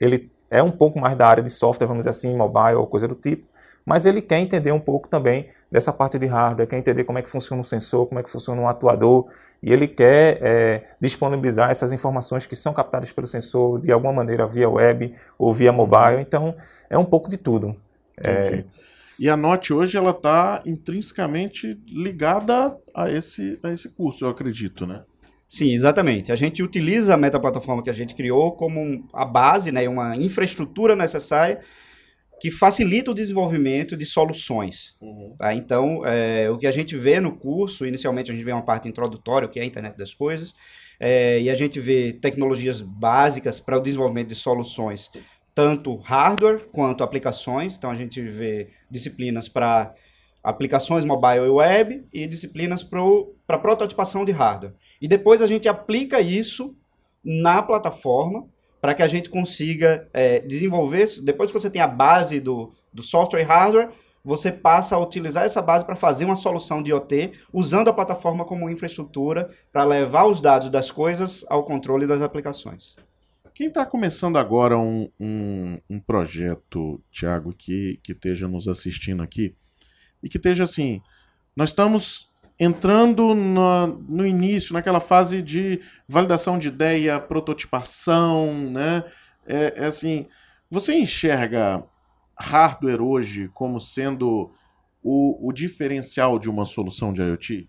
ele 0.01 0.31
é 0.51 0.63
um 0.63 0.71
pouco 0.71 0.99
mais 1.01 1.17
da 1.17 1.27
área 1.27 1.43
de 1.43 1.51
software, 1.51 1.87
vamos 1.87 2.05
dizer 2.05 2.11
assim, 2.11 2.37
mobile 2.37 2.77
ou 2.77 2.87
coisa 2.87 3.09
do 3.09 3.15
tipo, 3.15 3.47
mas 3.85 4.07
ele 4.07 4.23
quer 4.23 4.39
entender 4.39 4.73
um 4.73 4.81
pouco 4.81 5.09
também 5.09 5.49
dessa 5.71 5.93
parte 5.93 6.19
de 6.19 6.27
hardware, 6.27 6.67
quer 6.67 6.79
entender 6.79 7.05
como 7.05 7.19
é 7.19 7.23
que 7.23 7.31
funciona 7.31 7.61
um 7.61 7.65
sensor, 7.65 8.07
como 8.07 8.19
é 8.19 8.23
que 8.23 8.31
funciona 8.31 8.61
um 8.61 8.69
atuador, 8.69 9.27
e 9.63 9.73
ele 9.73 9.87
quer 9.87 10.39
é, 10.41 10.85
disponibilizar 11.01 11.71
essas 11.71 11.93
informações 11.93 12.47
que 12.47 12.57
são 12.57 12.73
captadas 12.73 13.13
pelo 13.13 13.27
sensor 13.27 13.81
de 13.81 13.93
alguma 13.93 14.13
maneira 14.13 14.47
via 14.47 14.69
web 14.69 15.13
ou 15.39 15.53
via 15.53 15.73
mobile, 15.73 16.21
então 16.21 16.55
é 16.89 16.97
um 16.97 17.05
pouco 17.05 17.29
de 17.29 17.37
tudo. 17.37 17.77
É... 18.19 18.65
E 19.19 19.29
a 19.29 19.37
Note 19.37 19.73
hoje 19.73 19.97
ela 19.97 20.11
está 20.11 20.61
intrinsecamente 20.67 21.81
ligada 21.87 22.77
a 22.93 23.09
esse, 23.09 23.61
a 23.63 23.71
esse 23.71 23.89
curso, 23.91 24.25
eu 24.25 24.29
acredito, 24.29 24.87
né? 24.87 25.03
Sim, 25.49 25.73
exatamente. 25.73 26.33
A 26.33 26.35
gente 26.35 26.65
utiliza 26.65 27.15
a 27.15 27.17
metaplataforma 27.17 27.81
que 27.81 27.91
a 27.91 27.93
gente 27.93 28.13
criou 28.15 28.57
como 28.57 29.07
a 29.13 29.25
base, 29.25 29.71
né, 29.71 29.89
uma 29.89 30.17
infraestrutura 30.17 30.97
necessária 30.97 31.61
que 32.41 32.51
facilita 32.51 33.11
o 33.11 33.15
desenvolvimento 33.15 33.97
de 33.97 34.05
soluções. 34.05 34.97
Uhum. 35.01 35.35
Tá? 35.39 35.55
Então, 35.55 36.05
é, 36.05 36.51
o 36.51 36.59
que 36.59 36.67
a 36.67 36.73
gente 36.73 36.97
vê 36.97 37.21
no 37.21 37.37
curso, 37.37 37.87
inicialmente 37.87 38.31
a 38.31 38.35
gente 38.35 38.45
vê 38.45 38.53
uma 38.53 38.65
parte 38.65 38.89
introdutória, 38.89 39.49
que 39.49 39.59
é 39.59 39.63
a 39.63 39.67
internet 39.67 39.97
das 39.97 40.13
coisas, 40.13 40.55
é, 40.99 41.41
e 41.41 41.51
a 41.51 41.55
gente 41.55 41.81
vê 41.81 42.13
tecnologias 42.13 42.81
básicas 42.81 43.59
para 43.61 43.79
o 43.79 43.81
desenvolvimento 43.81 44.29
de 44.29 44.35
soluções, 44.35 45.11
tanto 45.55 45.97
hardware 45.97 46.67
quanto 46.73 47.05
aplicações. 47.05 47.77
Então, 47.77 47.91
a 47.91 47.95
gente 47.95 48.21
vê 48.21 48.71
disciplinas 48.91 49.49
para 49.49 49.95
aplicações 50.43 51.05
mobile 51.05 51.47
e 51.47 51.49
web 51.49 52.05
e 52.13 52.27
disciplinas 52.27 52.85
para 52.85 53.59
prototipação 53.59 54.25
de 54.25 54.33
hardware. 54.33 54.75
E 55.01 55.09
depois 55.09 55.41
a 55.41 55.47
gente 55.47 55.69
aplica 55.69 56.21
isso 56.21 56.77
na 57.25 57.63
plataforma 57.63 58.47
para 58.85 58.93
que 58.93 59.03
a 59.03 59.09
gente 59.09 59.31
consiga 59.31 60.07
é, 60.13 60.41
desenvolver. 60.41 61.09
Depois 61.23 61.51
que 61.51 61.59
você 61.59 61.71
tem 61.71 61.81
a 61.81 61.87
base 61.87 62.39
do, 62.39 62.71
do 62.93 63.03
software 63.03 63.41
e 63.41 63.43
hardware, 63.43 63.89
você 64.23 64.53
passa 64.53 64.95
a 64.95 65.01
utilizar 65.01 65.43
essa 65.43 65.63
base 65.63 65.87
para 65.87 65.97
fazer 65.97 66.27
uma 66.27 66.37
solução 66.37 66.83
de 66.83 66.91
IoT, 66.91 67.33
usando 67.51 67.89
a 67.89 67.95
plataforma 67.95 68.45
como 68.45 68.69
infraestrutura 68.69 69.49
para 69.73 69.85
levar 69.85 70.27
os 70.27 70.43
dados 70.43 70.69
das 70.69 70.91
coisas 70.91 71.47
ao 71.49 71.65
controle 71.65 72.07
das 72.07 72.21
aplicações. 72.21 72.95
Quem 73.55 73.69
está 73.69 73.87
começando 73.87 74.37
agora 74.37 74.77
um, 74.77 75.09
um, 75.19 75.81
um 75.89 75.99
projeto, 75.99 77.01
Thiago, 77.11 77.55
que, 77.55 77.99
que 78.03 78.13
esteja 78.13 78.47
nos 78.47 78.69
assistindo 78.69 79.23
aqui, 79.23 79.57
e 80.23 80.29
que 80.29 80.37
esteja 80.37 80.65
assim, 80.65 81.01
nós 81.57 81.71
estamos 81.71 82.29
entrando 82.59 83.35
no, 83.35 84.27
início, 84.27 84.73
naquela 84.73 85.01
fase 85.01 85.43
de 85.43 85.81
validação 86.09 86.59
de 86.59 86.69
ideia, 86.69 87.21
prototipação, 87.21 88.71
né? 88.71 89.05
É, 89.47 89.75
é 89.77 89.87
assim, 89.87 90.27
você 90.71 90.95
enxerga 90.95 91.85
hardware 92.39 93.03
hoje 93.03 93.51
como 93.53 93.81
sendo 93.81 94.53
o, 95.03 95.49
o 95.49 95.53
diferencial 95.53 96.39
de 96.39 96.49
uma 96.49 96.65
solução 96.65 97.13
de 97.13 97.21
IoT? 97.21 97.69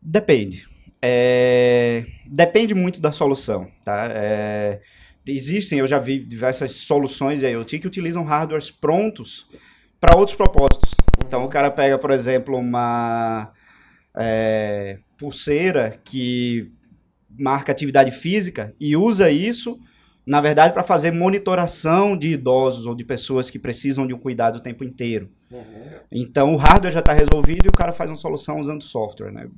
Depende. 0.00 0.66
É... 1.00 2.04
Depende 2.26 2.74
muito 2.74 3.00
da 3.00 3.12
solução, 3.12 3.70
tá? 3.84 4.08
É... 4.10 4.80
Existem, 5.24 5.78
eu 5.78 5.86
já 5.86 6.00
vi 6.00 6.18
diversas 6.18 6.72
soluções 6.72 7.40
de 7.40 7.46
IoT 7.46 7.78
que 7.78 7.86
utilizam 7.86 8.24
hardwares 8.24 8.70
prontos 8.72 9.46
para 10.00 10.16
outros 10.16 10.36
propósitos. 10.36 10.91
Então 11.32 11.46
o 11.46 11.48
cara 11.48 11.70
pega, 11.70 11.96
por 11.96 12.10
exemplo, 12.10 12.58
uma 12.58 13.50
é, 14.14 14.98
pulseira 15.16 15.98
que 16.04 16.70
marca 17.38 17.72
atividade 17.72 18.10
física 18.10 18.74
e 18.78 18.94
usa 18.94 19.30
isso 19.30 19.80
na 20.26 20.40
verdade, 20.40 20.72
para 20.74 20.84
fazer 20.84 21.10
monitoração 21.10 22.16
de 22.16 22.28
idosos 22.28 22.86
ou 22.86 22.94
de 22.94 23.02
pessoas 23.02 23.50
que 23.50 23.58
precisam 23.58 24.06
de 24.06 24.14
um 24.14 24.18
cuidado 24.18 24.56
o 24.56 24.60
tempo 24.60 24.84
inteiro. 24.84 25.28
Uhum. 25.50 25.64
Então, 26.12 26.54
o 26.54 26.56
hardware 26.56 26.92
já 26.92 27.00
está 27.00 27.12
resolvido 27.12 27.66
e 27.66 27.68
o 27.68 27.72
cara 27.72 27.90
faz 27.92 28.08
uma 28.08 28.16
solução 28.16 28.60
usando 28.60 28.84
software. 28.84 29.32
Né? 29.32 29.48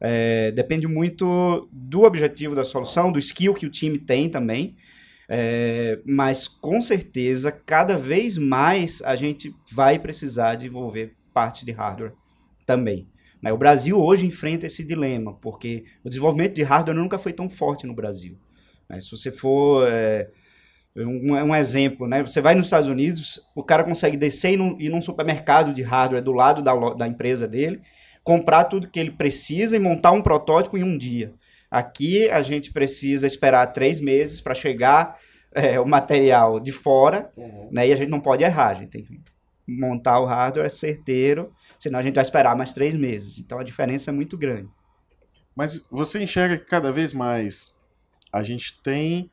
É, 0.00 0.50
depende 0.52 0.86
muito 0.86 1.68
do 1.70 2.04
objetivo 2.04 2.54
da 2.54 2.64
solução, 2.64 3.12
do 3.12 3.18
skill 3.18 3.52
que 3.52 3.66
o 3.66 3.70
time 3.70 3.98
tem 3.98 4.30
também. 4.30 4.76
É, 5.30 6.00
mas 6.06 6.48
com 6.48 6.80
certeza, 6.80 7.52
cada 7.52 7.98
vez 7.98 8.38
mais 8.38 9.02
a 9.02 9.14
gente 9.14 9.54
vai 9.70 9.98
precisar 9.98 10.54
desenvolver 10.54 11.14
parte 11.34 11.66
de 11.66 11.72
hardware 11.72 12.14
também. 12.64 13.06
Né? 13.42 13.52
O 13.52 13.58
Brasil 13.58 14.00
hoje 14.00 14.26
enfrenta 14.26 14.66
esse 14.66 14.82
dilema, 14.82 15.34
porque 15.34 15.84
o 16.02 16.08
desenvolvimento 16.08 16.54
de 16.54 16.62
hardware 16.62 16.96
nunca 16.96 17.18
foi 17.18 17.32
tão 17.32 17.48
forte 17.50 17.86
no 17.86 17.94
Brasil. 17.94 18.38
Né? 18.88 19.00
Se 19.00 19.10
você 19.10 19.30
for. 19.30 19.86
É, 19.88 20.30
um, 20.96 21.32
um, 21.32 21.54
exemplo, 21.54 22.08
né? 22.08 22.22
Você 22.22 22.40
vai 22.40 22.56
nos 22.56 22.66
Estados 22.66 22.88
Unidos, 22.88 23.40
o 23.54 23.62
cara 23.62 23.84
consegue 23.84 24.16
descer 24.16 24.54
e 24.54 24.56
num, 24.56 24.76
ir 24.80 24.88
num 24.88 25.00
supermercado 25.00 25.72
de 25.72 25.82
hardware 25.82 26.24
do 26.24 26.32
lado 26.32 26.60
da, 26.60 26.74
da 26.94 27.06
empresa 27.06 27.46
dele, 27.46 27.80
comprar 28.24 28.64
tudo 28.64 28.90
que 28.90 28.98
ele 28.98 29.12
precisa 29.12 29.76
e 29.76 29.78
montar 29.78 30.10
um 30.10 30.22
protótipo 30.22 30.76
em 30.76 30.82
um 30.82 30.98
dia. 30.98 31.32
Aqui 31.70 32.28
a 32.30 32.42
gente 32.42 32.72
precisa 32.72 33.26
esperar 33.26 33.66
três 33.68 34.00
meses 34.00 34.40
para 34.40 34.54
chegar 34.54 35.18
é, 35.52 35.78
o 35.78 35.86
material 35.86 36.60
de 36.60 36.72
fora, 36.72 37.30
uhum. 37.36 37.68
né? 37.70 37.88
E 37.88 37.92
a 37.92 37.96
gente 37.96 38.10
não 38.10 38.20
pode 38.20 38.44
errar, 38.44 38.68
a 38.68 38.74
gente 38.74 38.90
tem 38.90 39.02
que 39.02 39.20
montar 39.66 40.20
o 40.20 40.24
hardware 40.24 40.70
certeiro, 40.70 41.52
senão 41.78 41.98
a 41.98 42.02
gente 42.02 42.14
vai 42.14 42.24
esperar 42.24 42.56
mais 42.56 42.72
três 42.72 42.94
meses. 42.94 43.38
Então 43.38 43.58
a 43.58 43.64
diferença 43.64 44.10
é 44.10 44.14
muito 44.14 44.36
grande. 44.36 44.70
Mas 45.54 45.84
você 45.90 46.22
enxerga 46.22 46.56
que 46.56 46.64
cada 46.64 46.90
vez 46.92 47.12
mais 47.12 47.76
a 48.32 48.42
gente 48.42 48.80
tem 48.82 49.30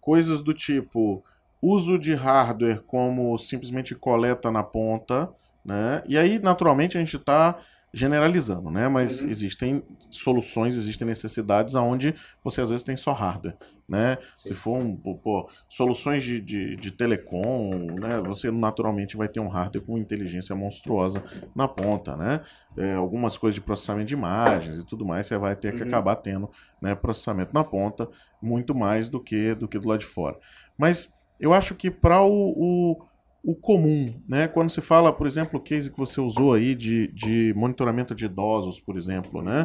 coisas 0.00 0.40
do 0.40 0.54
tipo 0.54 1.24
uso 1.60 1.98
de 1.98 2.14
hardware 2.14 2.80
como 2.82 3.36
simplesmente 3.36 3.94
coleta 3.94 4.50
na 4.50 4.62
ponta, 4.62 5.30
né? 5.64 6.02
E 6.08 6.16
aí, 6.16 6.38
naturalmente, 6.38 6.96
a 6.96 7.00
gente 7.00 7.16
está 7.16 7.58
generalizando, 7.92 8.70
né? 8.70 8.88
Mas 8.88 9.20
uhum. 9.20 9.28
existem 9.28 9.82
soluções, 10.10 10.76
existem 10.76 11.06
necessidades 11.06 11.74
aonde 11.74 12.14
você 12.42 12.60
às 12.60 12.70
vezes 12.70 12.84
tem 12.84 12.96
só 12.96 13.12
hardware, 13.12 13.56
né? 13.88 14.16
Sim. 14.34 14.50
Se 14.50 14.54
for 14.54 14.76
um, 14.78 14.96
pô, 14.96 15.50
soluções 15.68 16.22
de, 16.22 16.40
de, 16.40 16.76
de, 16.76 16.90
telecom, 16.92 17.86
né? 18.00 18.20
Você 18.26 18.50
naturalmente 18.50 19.16
vai 19.16 19.28
ter 19.28 19.40
um 19.40 19.48
hardware 19.48 19.84
com 19.84 19.98
inteligência 19.98 20.54
monstruosa 20.54 21.22
na 21.54 21.66
ponta, 21.66 22.16
né? 22.16 22.40
É, 22.76 22.94
algumas 22.94 23.36
coisas 23.36 23.56
de 23.56 23.60
processamento 23.60 24.06
de 24.06 24.14
imagens 24.14 24.78
e 24.78 24.86
tudo 24.86 25.04
mais, 25.04 25.26
você 25.26 25.36
vai 25.36 25.56
ter 25.56 25.74
que 25.74 25.82
uhum. 25.82 25.88
acabar 25.88 26.16
tendo, 26.16 26.48
né? 26.80 26.94
Processamento 26.94 27.52
na 27.52 27.64
ponta 27.64 28.08
muito 28.40 28.74
mais 28.74 29.08
do 29.08 29.20
que 29.20 29.54
do 29.54 29.66
que 29.66 29.78
do 29.78 29.88
lado 29.88 30.00
de 30.00 30.06
fora. 30.06 30.38
Mas 30.78 31.12
eu 31.40 31.52
acho 31.52 31.74
que 31.74 31.90
para 31.90 32.22
o, 32.22 32.30
o 32.30 33.09
o 33.42 33.54
comum, 33.54 34.22
né? 34.28 34.46
Quando 34.48 34.70
se 34.70 34.80
fala, 34.80 35.12
por 35.12 35.26
exemplo, 35.26 35.58
o 35.58 35.62
case 35.62 35.90
que 35.90 35.98
você 35.98 36.20
usou 36.20 36.52
aí 36.52 36.74
de, 36.74 37.08
de 37.08 37.54
monitoramento 37.56 38.14
de 38.14 38.26
idosos, 38.26 38.78
por 38.78 38.96
exemplo, 38.96 39.42
né? 39.42 39.64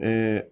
É, 0.00 0.46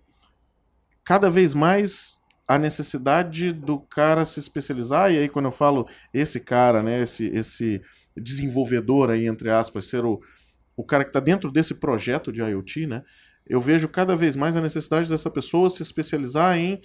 cada 1.04 1.30
vez 1.30 1.54
mais 1.54 2.18
a 2.46 2.58
necessidade 2.58 3.52
do 3.52 3.78
cara 3.78 4.24
se 4.24 4.40
especializar, 4.40 5.12
e 5.12 5.18
aí 5.18 5.28
quando 5.28 5.46
eu 5.46 5.52
falo 5.52 5.88
esse 6.12 6.40
cara, 6.40 6.82
né, 6.82 7.00
esse, 7.02 7.26
esse 7.26 7.80
desenvolvedor 8.16 9.10
aí, 9.10 9.26
entre 9.26 9.50
aspas, 9.50 9.86
ser 9.86 10.04
o, 10.04 10.20
o 10.76 10.84
cara 10.84 11.04
que 11.04 11.10
está 11.10 11.20
dentro 11.20 11.50
desse 11.50 11.74
projeto 11.74 12.32
de 12.32 12.40
IoT, 12.40 12.86
né? 12.86 13.02
Eu 13.46 13.60
vejo 13.60 13.88
cada 13.88 14.14
vez 14.14 14.36
mais 14.36 14.54
a 14.54 14.60
necessidade 14.60 15.08
dessa 15.08 15.30
pessoa 15.30 15.70
se 15.70 15.82
especializar 15.82 16.56
em 16.56 16.80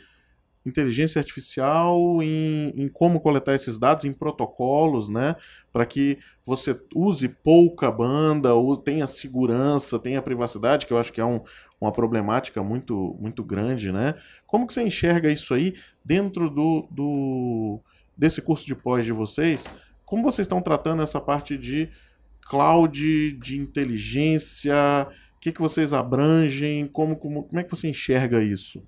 inteligência 0.66 1.20
artificial 1.20 2.22
em, 2.24 2.74
em, 2.76 2.88
como 2.88 3.20
coletar 3.20 3.54
esses 3.54 3.78
dados, 3.78 4.04
em 4.04 4.12
protocolos, 4.12 5.10
né? 5.10 5.36
Para 5.72 5.86
que 5.86 6.18
você 6.44 6.80
use 6.94 7.28
pouca 7.30 7.92
banda, 7.92 8.54
ou 8.56 8.76
tenha 8.76 9.06
segurança, 9.06 10.00
tenha 10.00 10.22
privacidade, 10.22 10.86
que 10.86 10.94
eu 10.94 10.98
acho 10.98 11.14
que 11.14 11.22
é 11.22 11.26
um, 11.26 11.42
uma 11.80 11.92
problemática 11.92 12.64
muito, 12.64 13.16
muito 13.20 13.44
grande, 13.44 13.92
né? 13.92 14.16
Como 14.48 14.66
que 14.66 14.74
você 14.74 14.82
enxerga 14.82 15.32
isso 15.32 15.54
aí 15.54 15.76
dentro 16.04 16.50
do, 16.50 16.88
do 16.90 17.80
desse 18.18 18.42
curso 18.42 18.66
de 18.66 18.76
pós 18.76 19.06
de 19.06 19.12
vocês? 19.12 19.66
Como 20.04 20.24
vocês 20.24 20.46
estão 20.46 20.62
tratando 20.62 21.04
essa 21.04 21.22
parte 21.22 21.58
de 21.58 21.90
cloud, 22.48 23.34
de 23.34 23.58
inteligência? 23.58 24.76
O 25.36 25.40
que, 25.40 25.52
que 25.52 25.62
vocês 25.62 25.94
abrangem? 25.94 26.88
Como, 26.88 27.16
como, 27.16 27.44
como 27.44 27.60
é 27.60 27.64
que 27.64 27.70
você 27.70 27.88
enxerga 27.88 28.42
isso? 28.42 28.82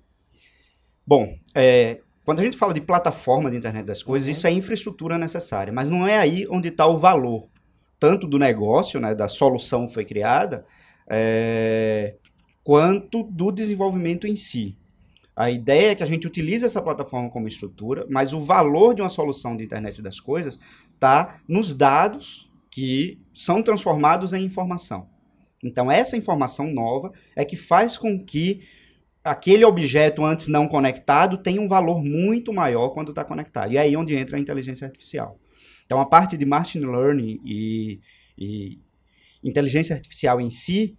Bom, 1.08 1.38
é, 1.54 2.02
quando 2.22 2.40
a 2.40 2.42
gente 2.42 2.58
fala 2.58 2.74
de 2.74 2.82
plataforma 2.82 3.50
de 3.50 3.56
internet 3.56 3.86
das 3.86 4.02
coisas, 4.02 4.26
uhum. 4.26 4.32
isso 4.32 4.46
é 4.46 4.50
infraestrutura 4.50 5.16
necessária, 5.16 5.72
mas 5.72 5.88
não 5.88 6.06
é 6.06 6.18
aí 6.18 6.46
onde 6.50 6.68
está 6.68 6.86
o 6.86 6.98
valor, 6.98 7.48
tanto 7.98 8.26
do 8.26 8.38
negócio, 8.38 9.00
né, 9.00 9.14
da 9.14 9.26
solução 9.26 9.86
que 9.86 9.94
foi 9.94 10.04
criada, 10.04 10.66
é, 11.08 12.16
quanto 12.62 13.22
do 13.22 13.50
desenvolvimento 13.50 14.26
em 14.26 14.36
si. 14.36 14.76
A 15.34 15.50
ideia 15.50 15.92
é 15.92 15.94
que 15.94 16.02
a 16.02 16.06
gente 16.06 16.26
utilize 16.26 16.66
essa 16.66 16.82
plataforma 16.82 17.30
como 17.30 17.48
estrutura, 17.48 18.06
mas 18.10 18.34
o 18.34 18.40
valor 18.42 18.94
de 18.94 19.00
uma 19.00 19.08
solução 19.08 19.56
de 19.56 19.64
internet 19.64 20.02
das 20.02 20.20
coisas 20.20 20.60
está 20.92 21.40
nos 21.48 21.72
dados 21.72 22.52
que 22.70 23.18
são 23.32 23.62
transformados 23.62 24.34
em 24.34 24.44
informação. 24.44 25.08
Então, 25.64 25.90
essa 25.90 26.18
informação 26.18 26.70
nova 26.70 27.12
é 27.34 27.46
que 27.46 27.56
faz 27.56 27.96
com 27.96 28.22
que 28.22 28.60
aquele 29.28 29.64
objeto 29.64 30.24
antes 30.24 30.48
não 30.48 30.66
conectado 30.66 31.38
tem 31.38 31.58
um 31.58 31.68
valor 31.68 32.02
muito 32.02 32.52
maior 32.52 32.90
quando 32.90 33.10
está 33.10 33.24
conectado. 33.24 33.72
E 33.72 33.76
é 33.76 33.80
aí 33.80 33.96
onde 33.96 34.16
entra 34.16 34.36
a 34.36 34.40
inteligência 34.40 34.86
artificial. 34.86 35.38
Então, 35.84 36.00
a 36.00 36.06
parte 36.06 36.36
de 36.36 36.44
machine 36.44 36.86
learning 36.86 37.40
e, 37.44 38.00
e 38.36 38.78
inteligência 39.42 39.94
artificial 39.94 40.40
em 40.40 40.50
si 40.50 40.96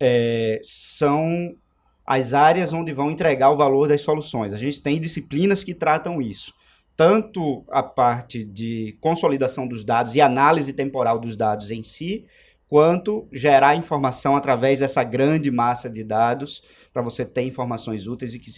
é, 0.00 0.60
são 0.62 1.56
as 2.04 2.34
áreas 2.34 2.72
onde 2.72 2.92
vão 2.92 3.10
entregar 3.10 3.50
o 3.50 3.56
valor 3.56 3.88
das 3.88 4.00
soluções. 4.00 4.52
A 4.52 4.58
gente 4.58 4.82
tem 4.82 5.00
disciplinas 5.00 5.64
que 5.64 5.74
tratam 5.74 6.22
isso. 6.22 6.54
Tanto 6.96 7.64
a 7.70 7.82
parte 7.82 8.44
de 8.44 8.96
consolidação 9.00 9.66
dos 9.66 9.84
dados 9.84 10.14
e 10.14 10.20
análise 10.20 10.72
temporal 10.72 11.18
dos 11.18 11.36
dados 11.36 11.70
em 11.70 11.82
si, 11.82 12.24
quanto 12.68 13.28
gerar 13.32 13.76
informação 13.76 14.34
através 14.34 14.80
dessa 14.80 15.04
grande 15.04 15.50
massa 15.50 15.90
de 15.90 16.02
dados 16.02 16.62
para 16.96 17.02
você 17.02 17.26
ter 17.26 17.42
informações 17.42 18.06
úteis 18.06 18.32
e 18.32 18.38
que 18.38 18.50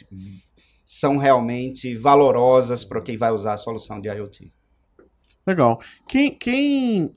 são 0.85 1.16
realmente 1.16 1.96
valorosas 1.96 2.85
para 2.85 3.01
quem 3.01 3.16
vai 3.16 3.33
usar 3.33 3.55
a 3.55 3.57
solução 3.57 4.01
de 4.01 4.09
IoT. 4.09 4.53
Legal. 5.44 5.81
Quem, 6.07 6.33
quem, 6.33 7.16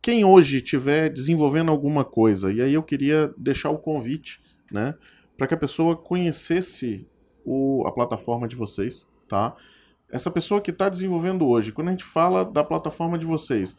quem 0.00 0.24
hoje 0.24 0.58
estiver 0.58 1.10
desenvolvendo 1.10 1.72
alguma 1.72 2.04
coisa, 2.04 2.52
e 2.52 2.62
aí 2.62 2.74
eu 2.74 2.82
queria 2.84 3.34
deixar 3.36 3.70
o 3.70 3.78
convite, 3.78 4.40
né, 4.70 4.94
para 5.36 5.48
que 5.48 5.54
a 5.54 5.56
pessoa 5.56 5.96
conhecesse 5.96 7.08
o, 7.44 7.82
a 7.84 7.90
plataforma 7.90 8.46
de 8.46 8.54
vocês, 8.54 9.08
tá? 9.28 9.56
Essa 10.08 10.30
pessoa 10.30 10.60
que 10.60 10.70
está 10.70 10.88
desenvolvendo 10.88 11.44
hoje, 11.44 11.72
quando 11.72 11.88
a 11.88 11.90
gente 11.90 12.04
fala 12.04 12.44
da 12.44 12.62
plataforma 12.62 13.18
de 13.18 13.26
vocês, 13.26 13.76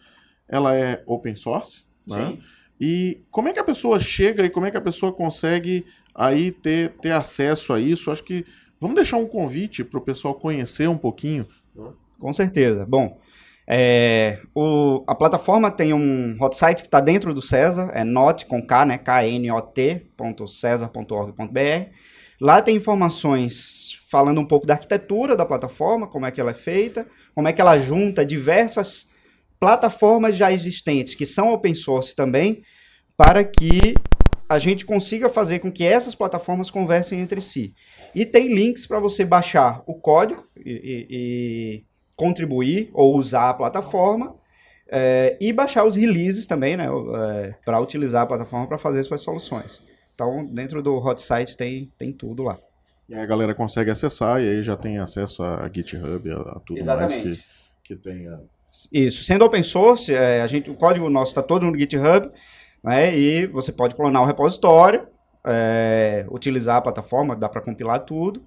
ela 0.49 0.75
é 0.75 1.01
open 1.05 1.37
source, 1.37 1.85
né? 2.05 2.37
E 2.79 3.21
como 3.31 3.47
é 3.47 3.53
que 3.53 3.59
a 3.59 3.63
pessoa 3.63 3.99
chega 3.99 4.45
e 4.45 4.49
como 4.49 4.65
é 4.65 4.71
que 4.71 4.77
a 4.77 4.81
pessoa 4.81 5.13
consegue 5.13 5.85
aí 6.13 6.51
ter, 6.51 6.89
ter 7.01 7.11
acesso 7.11 7.73
a 7.73 7.79
isso. 7.79 8.11
Acho 8.11 8.23
que 8.23 8.45
vamos 8.79 8.95
deixar 8.95 9.17
um 9.17 9.27
convite 9.27 9.83
para 9.83 9.97
o 9.97 10.01
pessoal 10.01 10.35
conhecer 10.35 10.87
um 10.87 10.97
pouquinho. 10.97 11.47
Com 12.19 12.31
certeza. 12.31 12.85
Bom, 12.85 13.19
é, 13.67 14.39
o, 14.53 15.03
a 15.07 15.15
plataforma 15.15 15.71
tem 15.71 15.93
um 15.93 16.37
hot 16.39 16.55
site 16.55 16.81
que 16.81 16.87
está 16.87 16.99
dentro 16.99 17.33
do 17.33 17.41
César, 17.41 17.89
é 17.93 18.03
not 18.03 18.45
com 18.45 18.63
K, 18.65 18.85
né? 18.85 18.99
knot.cesar.org.br. 19.39 21.89
Lá 22.39 22.61
tem 22.61 22.75
informações 22.75 23.99
falando 24.09 24.39
um 24.39 24.45
pouco 24.45 24.67
da 24.67 24.75
arquitetura 24.75 25.35
da 25.35 25.45
plataforma, 25.45 26.07
como 26.07 26.25
é 26.25 26.31
que 26.31 26.39
ela 26.39 26.51
é 26.51 26.55
feita, 26.55 27.07
como 27.33 27.47
é 27.47 27.53
que 27.53 27.61
ela 27.61 27.79
junta 27.79 28.25
diversas 28.25 29.07
plataformas 29.63 30.35
já 30.35 30.51
existentes 30.51 31.15
que 31.15 31.25
são 31.25 31.53
open 31.53 31.73
source 31.73 32.13
também, 32.13 32.63
para 33.15 33.45
que 33.45 33.93
a 34.49 34.59
gente 34.59 34.85
consiga 34.85 35.29
fazer 35.29 35.59
com 35.59 35.71
que 35.71 35.85
essas 35.85 36.13
plataformas 36.13 36.69
conversem 36.69 37.21
entre 37.21 37.39
si. 37.39 37.73
E 38.13 38.25
tem 38.25 38.53
links 38.53 38.85
para 38.85 38.99
você 38.99 39.23
baixar 39.23 39.81
o 39.87 39.93
código 39.93 40.45
e, 40.57 40.69
e, 40.69 41.07
e, 41.09 41.83
contribuir 42.13 42.89
ou 42.93 43.15
usar 43.15 43.51
a 43.51 43.53
plataforma. 43.53 44.35
É, 44.95 45.37
e 45.39 45.53
baixar 45.53 45.85
os 45.85 45.95
releases 45.95 46.45
também, 46.45 46.75
né? 46.75 46.87
É, 46.87 47.55
para 47.63 47.79
utilizar 47.79 48.23
a 48.23 48.27
plataforma 48.27 48.67
para 48.67 48.77
fazer 48.77 49.01
suas 49.05 49.21
soluções. 49.21 49.81
Então, 50.13 50.45
dentro 50.45 50.83
do 50.83 50.97
hot 50.97 51.21
site 51.21 51.55
tem, 51.55 51.89
tem 51.97 52.11
tudo 52.11 52.43
lá. 52.43 52.59
E 53.07 53.15
aí 53.15 53.21
a 53.21 53.25
galera 53.25 53.55
consegue 53.55 53.89
acessar 53.89 54.41
e 54.41 54.49
aí 54.49 54.61
já 54.61 54.75
tem 54.75 54.97
acesso 54.99 55.41
a 55.41 55.71
GitHub, 55.73 56.29
a, 56.29 56.35
a 56.35 56.59
tudo 56.59 56.79
Exatamente. 56.79 57.25
mais 57.25 57.37
que, 57.37 57.45
que 57.81 57.95
tenha. 57.95 58.41
Isso. 58.91 59.23
Sendo 59.23 59.45
open 59.45 59.63
source, 59.63 60.13
é, 60.13 60.41
a 60.41 60.47
gente, 60.47 60.69
o 60.69 60.73
código 60.73 61.09
nosso 61.09 61.31
está 61.31 61.43
todo 61.43 61.65
no 61.65 61.77
GitHub 61.77 62.29
né? 62.83 63.17
E 63.17 63.47
você 63.47 63.71
pode 63.71 63.95
clonar 63.95 64.21
o 64.21 64.25
repositório, 64.25 65.07
é, 65.45 66.25
utilizar 66.29 66.77
a 66.77 66.81
plataforma, 66.81 67.35
dá 67.35 67.47
para 67.47 67.61
compilar 67.61 67.99
tudo. 68.01 68.43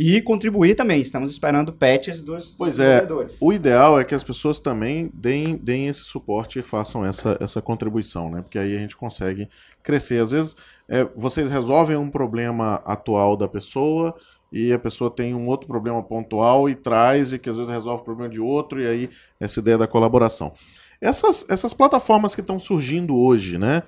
e 0.00 0.22
contribuir 0.22 0.76
também. 0.76 1.00
Estamos 1.00 1.28
esperando 1.28 1.72
patches 1.72 2.22
dos, 2.22 2.52
Pois 2.56 2.78
é, 2.78 3.00
desenvolvedores. 3.00 3.38
o 3.42 3.52
ideal 3.52 3.98
é 3.98 4.04
que 4.04 4.14
as 4.14 4.22
pessoas 4.22 4.60
também 4.60 5.10
deem, 5.12 5.56
deem 5.56 5.88
esse 5.88 6.04
suporte 6.04 6.60
e 6.60 6.62
façam 6.62 7.04
essa, 7.04 7.36
essa 7.40 7.60
contribuição, 7.60 8.30
né? 8.30 8.40
Porque 8.40 8.60
aí 8.60 8.76
a 8.76 8.78
gente 8.78 8.96
consegue 8.96 9.48
crescer. 9.82 10.22
Às 10.22 10.30
vezes, 10.30 10.56
é, 10.88 11.04
vocês 11.16 11.50
resolvem 11.50 11.96
um 11.96 12.10
problema 12.10 12.80
atual 12.84 13.36
da 13.36 13.48
pessoa 13.48 14.14
e 14.52 14.72
a 14.72 14.78
pessoa 14.78 15.10
tem 15.10 15.34
um 15.34 15.46
outro 15.48 15.66
problema 15.66 16.02
pontual 16.02 16.68
e 16.68 16.74
traz, 16.74 17.32
e 17.32 17.38
que 17.38 17.50
às 17.50 17.56
vezes 17.56 17.72
resolve 17.72 18.02
o 18.02 18.04
problema 18.04 18.30
de 18.32 18.40
outro, 18.40 18.80
e 18.80 18.86
aí 18.86 19.10
essa 19.38 19.60
ideia 19.60 19.78
da 19.78 19.86
colaboração. 19.86 20.52
Essas, 21.00 21.48
essas 21.48 21.72
plataformas 21.72 22.34
que 22.34 22.40
estão 22.40 22.58
surgindo 22.58 23.16
hoje, 23.16 23.58
né? 23.58 23.82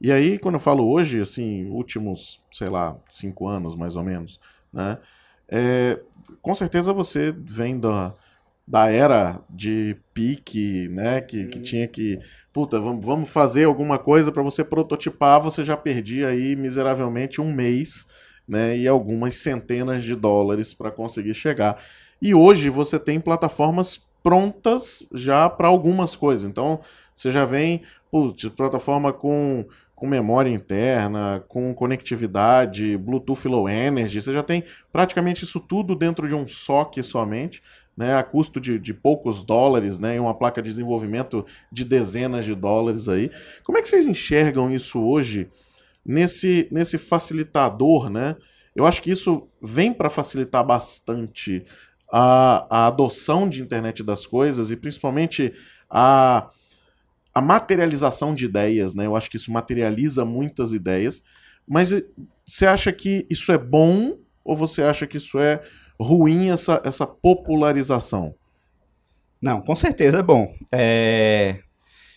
E 0.00 0.10
aí, 0.10 0.38
quando 0.38 0.56
eu 0.56 0.60
falo 0.60 0.88
hoje, 0.88 1.20
assim, 1.20 1.66
últimos, 1.70 2.42
sei 2.50 2.68
lá, 2.68 2.96
cinco 3.08 3.48
anos 3.48 3.76
mais 3.76 3.96
ou 3.96 4.02
menos, 4.02 4.40
né? 4.72 4.98
É, 5.48 6.00
com 6.40 6.54
certeza 6.54 6.92
você 6.92 7.34
vem 7.36 7.78
da, 7.78 8.14
da 8.66 8.90
era 8.90 9.40
de 9.50 9.96
pique, 10.12 10.88
né? 10.88 11.20
Que, 11.20 11.46
que 11.46 11.60
tinha 11.60 11.86
que. 11.86 12.18
Puta, 12.52 12.80
vamos, 12.80 13.04
vamos 13.04 13.28
fazer 13.28 13.64
alguma 13.64 13.98
coisa 13.98 14.32
para 14.32 14.42
você 14.42 14.64
prototipar, 14.64 15.42
você 15.42 15.62
já 15.62 15.76
perdia 15.76 16.28
aí 16.28 16.56
miseravelmente 16.56 17.40
um 17.40 17.52
mês, 17.52 18.06
né? 18.46 18.76
E 18.76 18.86
algumas 18.86 19.36
centenas 19.36 20.04
de 20.04 20.14
dólares 20.14 20.74
para 20.74 20.90
conseguir 20.90 21.34
chegar. 21.34 21.82
E 22.20 22.34
hoje 22.34 22.70
você 22.70 22.98
tem 22.98 23.20
plataformas 23.20 24.00
prontas 24.22 25.06
já 25.12 25.48
para 25.48 25.68
algumas 25.68 26.16
coisas. 26.16 26.48
Então, 26.48 26.80
você 27.14 27.30
já 27.30 27.44
vem, 27.44 27.82
putz, 28.10 28.48
plataforma 28.48 29.12
com 29.12 29.66
com 29.94 30.08
memória 30.08 30.50
interna, 30.50 31.42
com 31.48 31.72
conectividade, 31.72 32.96
Bluetooth 32.96 33.46
Low 33.46 33.68
Energy, 33.68 34.20
você 34.20 34.32
já 34.32 34.42
tem 34.42 34.64
praticamente 34.92 35.44
isso 35.44 35.60
tudo 35.60 35.94
dentro 35.94 36.28
de 36.28 36.34
um 36.34 36.46
SOC 36.46 37.02
somente, 37.02 37.62
né, 37.96 38.16
a 38.16 38.22
custo 38.24 38.60
de, 38.60 38.78
de 38.78 38.92
poucos 38.92 39.44
dólares, 39.44 39.98
né, 40.00 40.16
e 40.16 40.18
uma 40.18 40.34
placa 40.34 40.60
de 40.60 40.70
desenvolvimento 40.70 41.46
de 41.70 41.84
dezenas 41.84 42.44
de 42.44 42.54
dólares 42.54 43.08
aí. 43.08 43.30
Como 43.62 43.78
é 43.78 43.82
que 43.82 43.88
vocês 43.88 44.04
enxergam 44.04 44.70
isso 44.70 45.00
hoje 45.00 45.48
nesse, 46.04 46.68
nesse 46.70 46.98
facilitador, 46.98 48.10
né? 48.10 48.36
Eu 48.74 48.86
acho 48.86 49.00
que 49.00 49.10
isso 49.10 49.48
vem 49.62 49.92
para 49.92 50.10
facilitar 50.10 50.64
bastante 50.64 51.64
a, 52.12 52.66
a 52.68 52.86
adoção 52.86 53.48
de 53.48 53.62
internet 53.62 54.02
das 54.02 54.26
coisas 54.26 54.70
e 54.70 54.76
principalmente 54.76 55.54
a 55.88 56.50
a 57.34 57.40
materialização 57.40 58.32
de 58.32 58.44
ideias, 58.44 58.94
né? 58.94 59.06
Eu 59.06 59.16
acho 59.16 59.28
que 59.28 59.36
isso 59.36 59.50
materializa 59.50 60.24
muitas 60.24 60.72
ideias. 60.72 61.20
Mas 61.66 61.90
você 62.46 62.64
acha 62.64 62.92
que 62.92 63.26
isso 63.28 63.50
é 63.50 63.58
bom 63.58 64.16
ou 64.44 64.56
você 64.56 64.82
acha 64.82 65.06
que 65.06 65.16
isso 65.16 65.38
é 65.40 65.60
ruim, 65.98 66.50
essa, 66.50 66.80
essa 66.84 67.06
popularização? 67.06 68.36
Não, 69.42 69.60
com 69.60 69.74
certeza 69.74 70.20
é 70.20 70.22
bom. 70.22 70.54
É... 70.70 71.60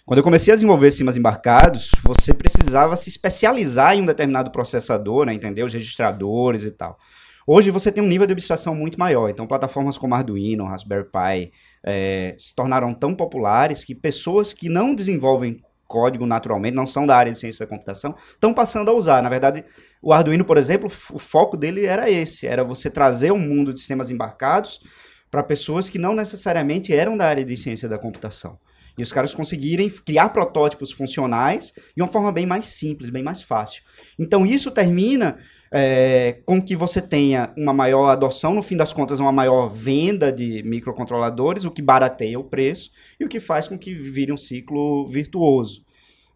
Quando 0.07 0.19
eu 0.19 0.23
comecei 0.23 0.53
a 0.53 0.55
desenvolver 0.55 0.89
sistemas 0.89 1.17
embarcados, 1.17 1.91
você 2.01 2.33
precisava 2.33 2.95
se 2.95 3.09
especializar 3.09 3.93
em 3.93 4.01
um 4.01 4.05
determinado 4.05 4.49
processador, 4.51 5.25
né, 5.25 5.33
entender 5.33 5.63
os 5.63 5.73
registradores 5.73 6.63
e 6.63 6.71
tal. 6.71 6.97
Hoje 7.45 7.71
você 7.71 7.91
tem 7.91 8.01
um 8.01 8.07
nível 8.07 8.25
de 8.25 8.31
abstração 8.31 8.73
muito 8.73 8.97
maior, 8.97 9.29
então 9.29 9.45
plataformas 9.45 9.97
como 9.97 10.15
Arduino, 10.15 10.63
Raspberry 10.63 11.03
Pi, 11.03 11.51
é, 11.83 12.37
se 12.39 12.55
tornaram 12.55 12.93
tão 12.93 13.13
populares 13.13 13.83
que 13.83 13.93
pessoas 13.93 14.53
que 14.53 14.69
não 14.69 14.95
desenvolvem 14.95 15.61
código 15.85 16.25
naturalmente, 16.25 16.73
não 16.73 16.87
são 16.87 17.05
da 17.05 17.17
área 17.17 17.33
de 17.33 17.37
ciência 17.37 17.65
da 17.65 17.69
computação, 17.69 18.15
estão 18.31 18.53
passando 18.53 18.89
a 18.89 18.93
usar. 18.93 19.21
Na 19.21 19.27
verdade, 19.27 19.65
o 20.01 20.13
Arduino, 20.13 20.45
por 20.45 20.55
exemplo, 20.55 20.89
o 21.11 21.19
foco 21.19 21.57
dele 21.57 21.85
era 21.85 22.09
esse, 22.09 22.47
era 22.47 22.63
você 22.63 22.89
trazer 22.89 23.33
um 23.33 23.39
mundo 23.39 23.73
de 23.73 23.79
sistemas 23.79 24.09
embarcados 24.09 24.79
para 25.29 25.43
pessoas 25.43 25.89
que 25.89 25.99
não 25.99 26.15
necessariamente 26.15 26.93
eram 26.93 27.17
da 27.17 27.27
área 27.27 27.43
de 27.43 27.57
ciência 27.57 27.89
da 27.89 27.97
computação. 27.97 28.57
E 28.97 29.03
os 29.03 29.11
caras 29.11 29.33
conseguirem 29.33 29.89
criar 29.89 30.29
protótipos 30.29 30.91
funcionais 30.91 31.73
de 31.95 32.01
uma 32.01 32.07
forma 32.07 32.31
bem 32.31 32.45
mais 32.45 32.65
simples, 32.65 33.09
bem 33.09 33.23
mais 33.23 33.41
fácil. 33.41 33.83
Então 34.17 34.45
isso 34.45 34.71
termina 34.71 35.37
é, 35.71 36.39
com 36.45 36.61
que 36.61 36.75
você 36.75 37.01
tenha 37.01 37.53
uma 37.57 37.73
maior 37.73 38.09
adoção, 38.09 38.53
no 38.53 38.61
fim 38.61 38.75
das 38.75 38.93
contas, 38.93 39.19
uma 39.19 39.31
maior 39.31 39.69
venda 39.69 40.31
de 40.31 40.63
microcontroladores, 40.63 41.65
o 41.65 41.71
que 41.71 41.81
barateia 41.81 42.39
o 42.39 42.43
preço 42.43 42.91
e 43.19 43.25
o 43.25 43.27
que 43.27 43.39
faz 43.39 43.67
com 43.67 43.77
que 43.77 43.93
vire 43.93 44.31
um 44.31 44.37
ciclo 44.37 45.07
virtuoso. 45.09 45.85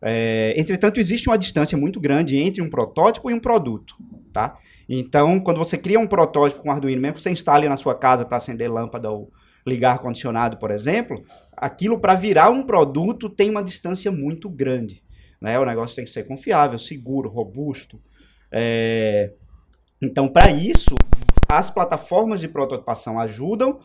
É, 0.02 0.54
entretanto, 0.58 1.00
existe 1.00 1.30
uma 1.30 1.38
distância 1.38 1.78
muito 1.78 2.00
grande 2.00 2.38
entre 2.38 2.62
um 2.62 2.70
protótipo 2.70 3.30
e 3.30 3.34
um 3.34 3.40
produto, 3.40 3.96
tá? 4.34 4.58
Então, 4.90 5.40
quando 5.40 5.58
você 5.58 5.78
cria 5.78 6.00
um 6.00 6.08
protótipo 6.08 6.62
com 6.62 6.72
Arduino, 6.72 7.02
mesmo 7.02 7.16
que 7.16 7.22
você 7.22 7.32
instale 7.32 7.70
na 7.70 7.78
sua 7.78 7.96
casa 7.96 8.26
para 8.26 8.38
acender 8.38 8.70
lâmpada 8.70 9.10
ou 9.10 9.32
ligar 9.66 9.94
ar-condicionado, 9.94 10.58
por 10.58 10.72
exemplo, 10.72 11.24
aquilo 11.56 12.00
para 12.00 12.16
virar 12.16 12.50
um 12.50 12.64
produto 12.64 13.30
tem 13.30 13.50
uma 13.50 13.64
distância 13.64 14.12
muito 14.12 14.50
grande. 14.50 15.04
Né? 15.40 15.60
O 15.60 15.66
negócio 15.66 15.96
tem 15.96 16.06
que 16.06 16.12
ser 16.12 16.28
confiável, 16.28 16.78
seguro, 16.80 17.30
robusto, 17.30 18.00
é... 18.52 19.32
Então, 20.02 20.28
para 20.28 20.52
isso, 20.52 20.96
as 21.48 21.70
plataformas 21.70 22.40
de 22.40 22.48
prototipação 22.48 23.20
ajudam, 23.20 23.80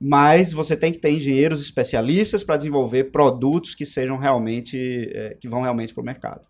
mas 0.00 0.52
você 0.52 0.76
tem 0.76 0.92
que 0.92 0.98
ter 0.98 1.10
engenheiros 1.10 1.60
especialistas 1.60 2.44
para 2.44 2.56
desenvolver 2.56 3.04
produtos 3.04 3.74
que 3.74 3.84
sejam 3.84 4.16
realmente, 4.16 5.10
é, 5.12 5.36
que 5.40 5.48
vão 5.48 5.62
realmente 5.62 5.92
para 5.92 6.02
o 6.02 6.04
mercado. 6.04 6.46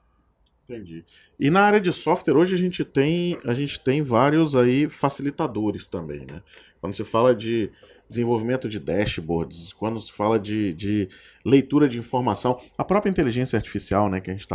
Entendi. 0.69 1.05
E 1.39 1.49
na 1.49 1.61
área 1.61 1.81
de 1.81 1.93
software, 1.93 2.37
hoje 2.37 2.55
a 2.55 2.59
gente 2.59 2.85
tem, 2.85 3.39
a 3.47 3.55
gente 3.55 3.81
tem 3.81 4.03
vários 4.03 4.55
aí 4.55 4.89
facilitadores 4.89 5.87
também, 5.87 6.27
né? 6.27 6.43
Quando 6.81 6.95
se 6.95 7.05
fala 7.05 7.35
de 7.35 7.71
desenvolvimento 8.09 8.69
de 8.69 8.79
dashboards, 8.79 9.73
quando 9.73 10.01
se 10.01 10.13
fala 10.13 10.39
de, 10.39 10.73
de 10.75 11.09
leitura 11.45 11.89
de 11.89 11.99
informação, 11.99 12.59
a 12.79 12.85
própria 12.85 13.11
inteligência 13.11 13.57
artificial, 13.57 14.09
né, 14.09 14.21
que 14.21 14.31
a 14.31 14.35
gente 14.35 14.47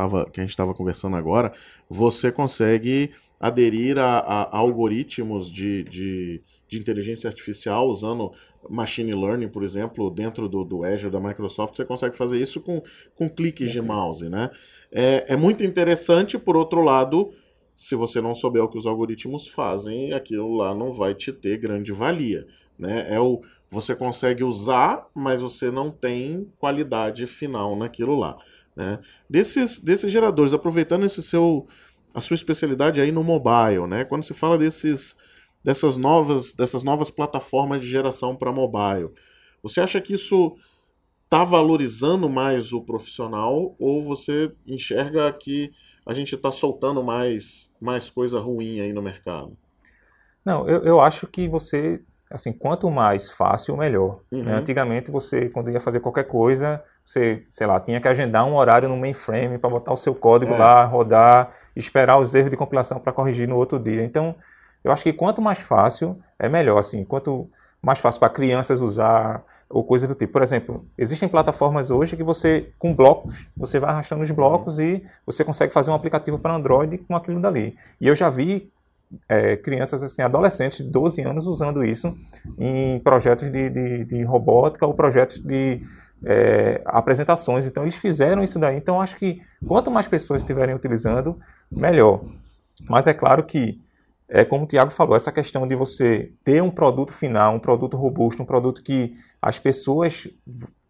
estava 0.50 0.74
conversando 0.74 1.16
agora, 1.16 1.54
você 1.90 2.32
consegue 2.32 3.12
aderir 3.40 3.98
a, 3.98 4.20
a 4.20 4.58
algoritmos 4.58 5.52
de, 5.52 5.84
de, 5.84 6.42
de, 6.68 6.78
inteligência 6.78 7.28
artificial 7.28 7.90
usando 7.90 8.32
machine 8.70 9.14
learning, 9.14 9.48
por 9.48 9.64
exemplo, 9.64 10.12
dentro 10.12 10.48
do, 10.48 10.64
do 10.64 10.84
Azure 10.84 11.12
da 11.12 11.20
Microsoft, 11.20 11.76
você 11.76 11.84
consegue 11.84 12.16
fazer 12.16 12.40
isso 12.40 12.62
com, 12.62 12.84
com 13.16 13.28
cliques 13.28 13.72
de 13.72 13.82
mouse, 13.82 14.30
né? 14.30 14.52
É, 14.92 15.34
é 15.34 15.36
muito 15.36 15.64
interessante, 15.64 16.38
por 16.38 16.56
outro 16.56 16.84
lado, 16.84 17.32
se 17.76 17.96
você 17.96 18.22
não 18.22 18.36
souber 18.36 18.64
o 18.64 18.68
que 18.68 18.78
os 18.78 18.86
algoritmos 18.86 19.48
fazem, 19.48 20.14
aquilo 20.14 20.54
lá 20.58 20.76
não 20.76 20.94
vai 20.94 21.16
te 21.16 21.34
ter 21.34 21.58
grande 21.58 21.92
valia. 21.92 22.46
Né? 22.78 23.14
É 23.14 23.20
o 23.20 23.42
você 23.72 23.96
consegue 23.96 24.44
usar, 24.44 25.08
mas 25.16 25.42
você 25.42 25.72
não 25.72 25.90
tem 25.90 26.52
qualidade 26.60 27.26
final 27.26 27.74
naquilo 27.74 28.20
lá. 28.20 28.38
Né? 28.76 29.00
Desses, 29.30 29.80
desses 29.80 30.12
geradores, 30.12 30.54
aproveitando 30.54 31.06
esse 31.06 31.24
seu 31.24 31.68
a 32.14 32.20
sua 32.20 32.36
especialidade 32.36 33.00
aí 33.00 33.10
no 33.10 33.24
mobile, 33.24 33.88
né? 33.88 34.04
Quando 34.04 34.24
se 34.24 34.34
fala 34.34 34.58
desses 34.58 35.16
dessas 35.64 35.96
novas 35.96 36.52
dessas 36.52 36.84
novas 36.84 37.10
plataformas 37.10 37.82
de 37.82 37.88
geração 37.88 38.36
para 38.36 38.52
mobile, 38.52 39.10
você 39.64 39.80
acha 39.80 40.02
que 40.02 40.16
isso 40.16 40.58
está 41.24 41.46
valorizando 41.46 42.28
mais 42.28 42.74
o 42.74 42.82
profissional 42.82 43.74
ou 43.80 44.04
você 44.04 44.52
enxerga 44.68 45.32
que 45.32 45.72
a 46.06 46.14
gente 46.14 46.36
está 46.36 46.52
soltando 46.52 47.02
mais 47.02 47.72
mais 47.80 48.10
coisa 48.10 48.40
ruim 48.40 48.82
aí 48.82 48.92
no 48.92 49.02
mercado? 49.02 49.58
Não, 50.44 50.68
eu, 50.68 50.84
eu 50.84 51.00
acho 51.00 51.28
que 51.28 51.48
você 51.48 52.04
assim, 52.32 52.52
quanto 52.52 52.90
mais 52.90 53.32
fácil, 53.32 53.78
melhor. 53.78 54.20
Né? 54.32 54.40
Uhum. 54.40 54.44
Né? 54.46 54.54
Antigamente, 54.56 55.12
você, 55.12 55.50
quando 55.50 55.70
ia 55.70 55.80
fazer 55.80 56.00
qualquer 56.00 56.24
coisa, 56.24 56.84
você, 57.04 57.46
sei 57.52 57.68
lá, 57.68 57.80
tinha 57.80 58.00
que 58.00 58.08
agendar 58.08 58.46
um 58.46 58.56
horário 58.56 58.88
no 58.88 58.98
mainframe 58.98 59.58
para 59.58 59.70
botar 59.70 59.94
o 59.94 59.98
seu 59.98 60.16
código 60.16 60.54
é. 60.54 60.58
lá, 60.58 60.86
rodar, 60.86 61.50
esperar 61.76 62.18
os 62.18 62.34
erros 62.34 62.50
de 62.50 62.58
compilação 62.58 63.00
para 63.00 63.12
corrigir 63.12 63.48
no 63.48 63.56
outro 63.56 63.78
dia. 63.78 64.04
Então, 64.04 64.36
eu 64.84 64.92
acho 64.92 65.04
que 65.04 65.14
quanto 65.14 65.42
mais 65.42 65.60
fácil, 65.60 66.18
é 66.40 66.50
melhor. 66.50 66.80
Assim, 66.80 67.04
quanto 67.04 67.50
mais 67.82 68.00
fácil 68.00 68.20
para 68.20 68.30
crianças 68.30 68.80
usar 68.80 69.44
ou 69.68 69.84
coisa 69.84 70.08
do 70.08 70.14
tipo. 70.14 70.34
Por 70.34 70.44
exemplo, 70.44 70.86
existem 70.98 71.28
plataformas 71.28 71.90
hoje 71.90 72.16
que 72.16 72.24
você, 72.24 72.72
com 72.78 72.94
blocos, 72.94 73.48
você 73.58 73.80
vai 73.80 73.90
arrastando 73.90 74.22
os 74.22 74.32
blocos 74.32 74.78
uhum. 74.78 74.84
e 74.84 75.04
você 75.26 75.44
consegue 75.44 75.74
fazer 75.74 75.90
um 75.90 75.96
aplicativo 75.96 76.38
para 76.38 76.54
Android 76.54 76.98
com 77.00 77.16
aquilo 77.16 77.40
dali. 77.40 77.76
E 78.00 78.08
eu 78.08 78.16
já 78.16 78.30
vi 78.30 78.72
é, 79.28 79.56
crianças, 79.58 80.04
assim, 80.04 80.22
adolescentes 80.22 80.86
de 80.86 80.92
12 80.92 81.22
anos 81.22 81.48
usando 81.48 81.84
isso 81.84 82.16
em 82.58 83.00
projetos 83.00 83.50
de, 83.50 83.70
de, 83.70 84.06
de 84.06 84.24
robótica 84.24 84.86
ou 84.86 84.94
projetos 84.94 85.40
de 85.40 85.82
é, 86.26 86.82
apresentações. 86.86 87.66
Então, 87.66 87.84
eles 87.84 87.96
fizeram 87.96 88.44
isso 88.44 88.60
daí. 88.60 88.78
Então, 88.78 89.02
acho 89.02 89.16
que 89.16 89.40
quanto 89.68 89.92
mais 89.92 90.08
pessoas 90.08 90.42
estiverem 90.42 90.76
utilizando, 90.76 91.40
melhor. 91.72 92.24
Mas 92.90 93.08
é 93.08 93.14
claro 93.14 93.44
que, 93.44 93.82
é 94.28 94.46
como 94.46 94.64
o 94.64 94.68
Tiago 94.68 94.92
falou, 94.92 95.16
essa 95.16 95.32
questão 95.32 95.68
de 95.68 95.76
você 95.76 96.32
ter 96.44 96.62
um 96.62 96.70
produto 96.70 97.12
final, 97.12 97.56
um 97.56 97.60
produto 97.60 97.98
robusto, 97.98 98.42
um 98.42 98.46
produto 98.46 98.82
que 98.82 99.14
as 99.42 99.60
pessoas 99.60 100.28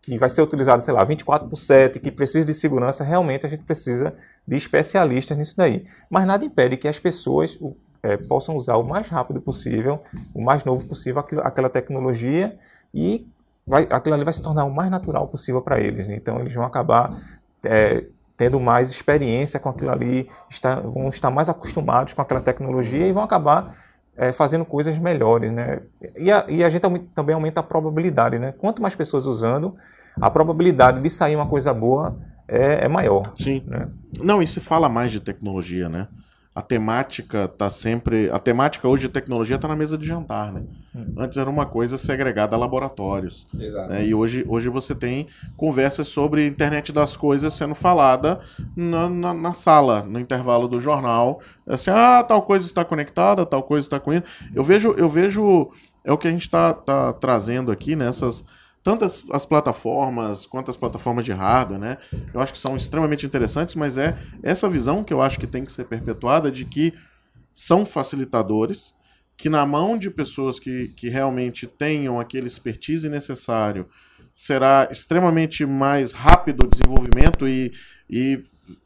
que 0.02 0.18
vai 0.18 0.30
ser 0.30 0.42
utilizado, 0.42 0.82
sei 0.82 0.94
lá, 0.94 1.04
24 1.04 1.48
por 1.48 1.56
7, 1.56 2.00
que 2.00 2.12
precisa 2.12 2.44
de 2.44 2.54
segurança, 2.54 3.04
realmente 3.04 3.46
a 3.46 3.50
gente 3.50 3.64
precisa 3.64 4.14
de 4.48 4.56
especialistas 4.56 5.38
nisso 5.38 5.56
daí. 5.56 5.84
Mas 6.10 6.26
nada 6.26 6.44
impede 6.44 6.76
que 6.76 6.88
as 6.88 6.98
pessoas, 6.98 7.58
é, 8.04 8.18
possam 8.18 8.56
usar 8.56 8.78
o 8.78 8.84
mais 8.84 9.08
rápido 9.08 9.42
possível, 9.42 10.02
o 10.34 10.42
mais 10.42 10.64
novo 10.64 10.86
possível 10.86 11.20
aquilo, 11.20 11.42
aquela 11.42 11.70
tecnologia 11.70 12.58
e 12.94 13.28
vai, 13.66 13.88
aquilo 13.90 14.16
ali 14.16 14.24
vai 14.24 14.34
se 14.34 14.42
tornar 14.42 14.66
o 14.66 14.74
mais 14.74 14.90
natural 14.90 15.28
possível 15.28 15.62
para 15.62 15.80
eles. 15.80 16.10
Então 16.10 16.40
eles 16.40 16.54
vão 16.54 16.64
acabar 16.64 17.16
é, 17.66 18.06
tendo 18.36 18.60
mais 18.60 18.90
experiência 18.90 19.60
com 19.60 19.70
aquilo 19.70 19.92
ali, 19.92 20.28
está, 20.50 20.76
vão 20.80 21.10
estar 21.10 21.30
mais 21.30 21.48
acostumados 21.48 22.14
com 22.14 22.22
aquela 22.22 22.42
tecnologia 22.42 23.06
e 23.06 23.12
vão 23.12 23.24
acabar 23.24 23.76
é, 24.18 24.32
fazendo 24.32 24.66
coisas 24.66 24.98
melhores, 24.98 25.52
né? 25.52 25.82
E 26.18 26.32
a, 26.32 26.46
e 26.50 26.64
a 26.64 26.70
gente 26.70 26.82
também 27.14 27.36
aumenta 27.36 27.60
a 27.60 27.64
probabilidade, 27.64 28.40
né? 28.40 28.52
Quanto 28.52 28.82
mais 28.82 28.96
pessoas 28.96 29.26
usando, 29.26 29.76
a 30.20 30.30
probabilidade 30.30 31.02
de 31.02 31.10
sair 31.10 31.36
uma 31.36 31.48
coisa 31.48 31.74
boa 31.74 32.18
é, 32.48 32.86
é 32.86 32.88
maior. 32.88 33.32
Sim. 33.38 33.64
Né? 33.66 33.88
Não, 34.20 34.42
e 34.42 34.48
se 34.48 34.60
fala 34.60 34.90
mais 34.90 35.12
de 35.12 35.20
tecnologia, 35.20 35.88
né? 35.88 36.08
A 36.54 36.62
temática 36.62 37.48
tá 37.48 37.70
sempre. 37.70 38.30
A 38.30 38.38
temática 38.38 38.86
hoje 38.86 39.04
de 39.04 39.10
tecnologia 39.10 39.56
está 39.56 39.70
na 39.70 39.76
mesa 39.76 39.98
de 39.98 40.06
jantar, 40.06 40.52
né? 40.52 40.64
Hum. 40.94 41.16
Antes 41.18 41.38
era 41.38 41.50
uma 41.50 41.66
coisa 41.66 41.98
segregada 41.98 42.58
a 42.58 42.60
laboratórios. 42.60 43.48
Exato. 43.58 43.90
né? 43.90 44.06
E 44.06 44.14
hoje, 44.14 44.44
hoje 44.46 44.68
você 44.68 44.94
tem 44.94 45.28
conversas 45.56 46.10
sobre 46.10 46.46
internet 46.46 46.92
das 46.92 47.16
coisas 47.16 47.54
sendo 47.54 47.74
falada 47.74 48.42
na, 48.76 49.08
na, 49.08 49.34
na 49.34 49.54
sala, 49.54 50.04
no 50.04 50.20
intervalo 50.20 50.68
do 50.68 50.82
jornal. 50.82 51.40
Assim, 51.66 51.90
ah, 51.90 52.22
tal 52.22 52.42
coisa 52.42 52.66
está 52.66 52.84
conectada, 52.84 53.46
tal 53.46 53.64
coisa 53.64 53.86
está 53.86 53.98
com 53.98 54.12
isso. 54.12 54.24
Eu 54.54 54.64
vejo, 54.64 54.94
eu 54.98 55.08
vejo. 55.08 55.72
É 56.04 56.12
o 56.12 56.18
que 56.18 56.28
a 56.28 56.32
gente 56.32 56.42
está 56.42 56.74
tá 56.74 57.14
trazendo 57.14 57.72
aqui 57.72 57.96
nessas. 57.96 58.44
Tantas 58.84 59.24
as 59.32 59.46
plataformas 59.46 60.46
quanto 60.46 60.72
as 60.72 60.78
plataformas 60.78 61.24
de 61.24 61.32
hardware, 61.32 61.80
né? 61.80 61.98
Eu 62.34 62.42
acho 62.42 62.52
que 62.54 62.60
são 62.60 62.76
extremamente 62.76 63.26
interessantes, 63.26 63.76
mas 63.76 63.98
é 63.98 64.18
essa 64.42 64.68
visão 64.68 65.04
que 65.04 65.14
eu 65.14 65.22
acho 65.22 65.40
que 65.40 65.46
tem 65.46 65.64
que 65.64 65.72
ser 65.72 65.86
perpetuada 65.86 66.52
de 66.52 66.66
que 66.66 66.94
são 67.54 67.86
facilitadores, 67.86 68.94
que 69.38 69.50
na 69.50 69.66
mão 69.66 69.98
de 69.98 70.10
pessoas 70.10 70.60
que, 70.60 70.90
que 70.90 71.10
realmente 71.10 71.68
tenham 71.68 72.20
aquele 72.20 72.48
expertise 72.48 73.08
necessário, 73.10 73.88
será 74.34 74.88
extremamente 74.92 75.66
mais 75.66 76.12
rápido 76.12 76.66
o 76.66 76.70
desenvolvimento 76.70 77.48
e, 77.48 77.72
e 78.10 78.44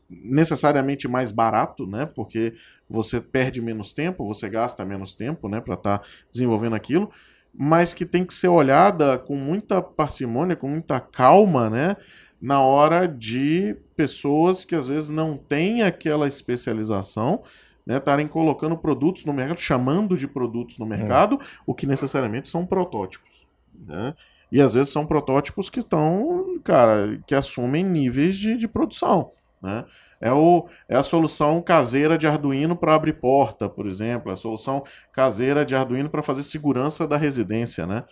necessariamente 0.10 1.08
mais 1.08 1.31
barato, 1.31 1.86
né? 1.86 2.05
Porque 2.05 2.53
você 2.89 3.19
perde 3.19 3.62
menos 3.62 3.93
tempo, 3.93 4.27
você 4.27 4.49
gasta 4.49 4.86
menos 4.86 5.15
tempo, 5.15 5.49
né, 5.49 5.60
para 5.60 5.73
estar 5.73 6.01
desenvolvendo 6.31 6.75
aquilo, 6.75 7.12
mas 7.58 7.94
que 7.94 8.06
tem 8.06 8.26
que 8.26 8.34
ser 8.34 8.48
olhada 8.48 9.18
com 9.18 9.36
muita 9.36 9.82
parcimônia, 9.82 10.56
com 10.56 10.68
muita 10.68 11.00
calma, 11.00 11.70
né? 11.70 11.96
Na 12.41 12.62
hora 12.62 13.08
de 13.08 13.76
pessoas 13.96 14.65
que 14.65 14.76
às 14.76 14.88
vezes 14.88 15.10
não 15.10 15.38
têm 15.38 15.82
aquela 15.82 16.28
especialização, 16.28 17.44
né, 17.86 17.98
estarem 17.98 18.28
colocando 18.28 18.78
produtos 18.78 19.26
no 19.26 19.34
mercado, 19.34 19.60
chamando 19.60 20.18
de 20.18 20.28
produtos 20.28 20.78
no 20.78 20.86
mercado, 20.86 21.39
o 21.65 21.74
que 21.74 21.86
necessariamente 21.86 22.48
são 22.48 22.65
protótipos. 22.65 23.48
Né? 23.88 24.13
E 24.52 24.62
às 24.62 24.74
vezes 24.74 24.89
são 24.89 25.06
protótipos 25.06 25.70
que 25.70 25.80
estão, 25.80 26.60
cara, 26.63 27.22
que 27.26 27.36
assumem 27.36 27.84
níveis 27.84 28.36
de, 28.38 28.58
de 28.58 28.68
produção. 28.68 29.32
Né? 29.62 29.86
É, 30.19 30.32
o, 30.32 30.67
é 30.88 30.95
a 30.95 31.04
solução 31.04 31.62
caseira 31.62 32.17
de 32.17 32.28
Arduino 32.28 32.75
para 32.75 32.95
abrir 32.95 33.13
porta, 33.13 33.67
por 33.69 33.88
exemplo, 33.88 34.32
é 34.32 34.34
a 34.34 34.38
solução 34.38 34.84
caseira 35.12 35.65
de 35.65 35.75
Arduino 35.75 36.10
para 36.10 36.23
fazer 36.23 36.43
segurança 36.43 37.08
da 37.08 37.17
residência. 37.17 37.86
Né? 37.86 38.04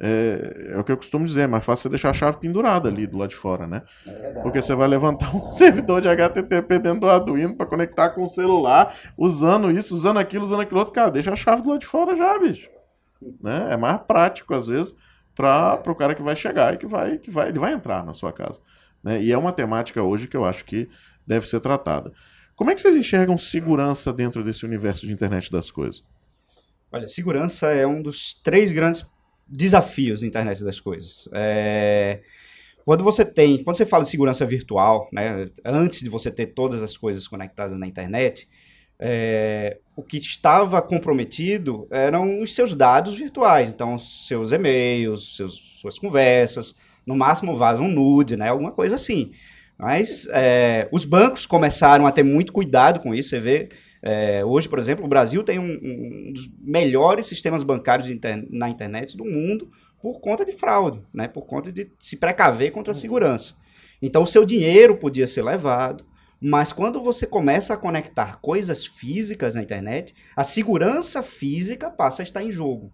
É, 0.00 0.72
é 0.72 0.78
o 0.78 0.84
que 0.84 0.90
eu 0.90 0.96
costumo 0.96 1.24
dizer, 1.24 1.42
é 1.42 1.46
mais 1.46 1.64
fácil 1.64 1.84
você 1.84 1.88
deixar 1.90 2.10
a 2.10 2.14
chave 2.14 2.38
pendurada 2.38 2.88
ali 2.88 3.06
do 3.06 3.18
lado 3.18 3.30
de 3.30 3.36
fora, 3.36 3.66
né? 3.66 3.82
Porque 4.42 4.60
você 4.60 4.74
vai 4.74 4.88
levantar 4.88 5.34
um 5.34 5.44
servidor 5.52 6.00
de 6.00 6.08
HTTP 6.08 6.78
dentro 6.78 7.00
do 7.00 7.10
Arduino 7.10 7.54
para 7.54 7.66
conectar 7.66 8.10
com 8.10 8.24
o 8.24 8.28
celular, 8.28 8.94
usando 9.16 9.70
isso, 9.70 9.94
usando 9.94 10.18
aquilo, 10.18 10.44
usando 10.44 10.62
aquilo 10.62 10.80
outro. 10.80 10.92
Cara, 10.92 11.10
deixa 11.10 11.32
a 11.32 11.36
chave 11.36 11.62
do 11.62 11.70
lado 11.70 11.80
de 11.80 11.86
fora 11.86 12.16
já, 12.16 12.38
bicho. 12.38 12.68
Né? 13.40 13.68
É 13.70 13.76
mais 13.76 13.98
prático, 13.98 14.54
às 14.54 14.66
vezes, 14.66 14.96
para 15.34 15.80
o 15.86 15.94
cara 15.94 16.14
que 16.14 16.22
vai 16.22 16.34
chegar 16.34 16.74
e 16.74 16.78
que 16.78 16.86
vai, 16.86 17.18
que 17.18 17.30
vai, 17.30 17.48
ele 17.48 17.58
vai 17.58 17.72
entrar 17.72 18.04
na 18.04 18.14
sua 18.14 18.32
casa. 18.32 18.60
Né? 19.02 19.22
E 19.22 19.32
é 19.32 19.38
uma 19.38 19.52
temática 19.52 20.02
hoje 20.02 20.26
que 20.26 20.36
eu 20.36 20.44
acho 20.44 20.64
que 20.64 20.88
deve 21.32 21.46
ser 21.46 21.60
tratada. 21.60 22.12
Como 22.54 22.70
é 22.70 22.74
que 22.74 22.80
vocês 22.80 22.96
enxergam 22.96 23.36
segurança 23.36 24.12
dentro 24.12 24.44
desse 24.44 24.64
universo 24.64 25.06
de 25.06 25.12
internet 25.12 25.50
das 25.50 25.70
coisas? 25.70 26.04
Olha, 26.90 27.06
segurança 27.06 27.70
é 27.70 27.86
um 27.86 28.02
dos 28.02 28.34
três 28.34 28.70
grandes 28.70 29.06
desafios 29.48 30.20
da 30.20 30.26
internet 30.26 30.62
das 30.62 30.78
coisas. 30.78 31.28
É, 31.32 32.20
quando 32.84 33.02
você 33.02 33.24
tem, 33.24 33.62
quando 33.62 33.76
você 33.76 33.86
fala 33.86 34.04
de 34.04 34.10
segurança 34.10 34.44
virtual, 34.44 35.08
né, 35.12 35.48
antes 35.64 36.00
de 36.00 36.08
você 36.08 36.30
ter 36.30 36.48
todas 36.48 36.82
as 36.82 36.96
coisas 36.96 37.26
conectadas 37.26 37.78
na 37.78 37.86
internet, 37.86 38.48
é, 38.98 39.78
o 39.96 40.02
que 40.02 40.18
estava 40.18 40.80
comprometido 40.82 41.88
eram 41.90 42.40
os 42.40 42.54
seus 42.54 42.76
dados 42.76 43.14
virtuais, 43.14 43.68
então 43.68 43.98
seus 43.98 44.52
e-mails, 44.52 45.36
seus, 45.36 45.54
suas 45.80 45.98
conversas, 45.98 46.74
no 47.06 47.16
máximo 47.16 47.56
vaza 47.56 47.82
um 47.82 47.88
nude, 47.88 48.36
né, 48.36 48.48
alguma 48.48 48.70
coisa 48.72 48.96
assim. 48.96 49.32
Mas 49.82 50.28
é, 50.30 50.88
os 50.92 51.04
bancos 51.04 51.44
começaram 51.44 52.06
a 52.06 52.12
ter 52.12 52.22
muito 52.22 52.52
cuidado 52.52 53.00
com 53.00 53.12
isso. 53.12 53.30
Você 53.30 53.40
vê, 53.40 53.68
é, 54.08 54.44
hoje, 54.44 54.68
por 54.68 54.78
exemplo, 54.78 55.04
o 55.04 55.08
Brasil 55.08 55.42
tem 55.42 55.58
um, 55.58 55.72
um 55.72 56.32
dos 56.32 56.48
melhores 56.60 57.26
sistemas 57.26 57.64
bancários 57.64 58.08
inter, 58.08 58.46
na 58.48 58.68
internet 58.68 59.16
do 59.16 59.24
mundo 59.24 59.72
por 60.00 60.20
conta 60.20 60.44
de 60.44 60.52
fraude, 60.52 61.02
né? 61.12 61.26
por 61.26 61.46
conta 61.46 61.72
de 61.72 61.90
se 61.98 62.16
precaver 62.16 62.70
contra 62.70 62.92
a 62.92 62.94
segurança. 62.94 63.54
Então, 64.00 64.22
o 64.22 64.26
seu 64.26 64.46
dinheiro 64.46 64.98
podia 64.98 65.26
ser 65.26 65.42
levado, 65.42 66.06
mas 66.40 66.72
quando 66.72 67.02
você 67.02 67.26
começa 67.26 67.74
a 67.74 67.76
conectar 67.76 68.38
coisas 68.40 68.86
físicas 68.86 69.56
na 69.56 69.64
internet, 69.64 70.14
a 70.36 70.44
segurança 70.44 71.24
física 71.24 71.90
passa 71.90 72.22
a 72.22 72.24
estar 72.24 72.44
em 72.44 72.52
jogo. 72.52 72.92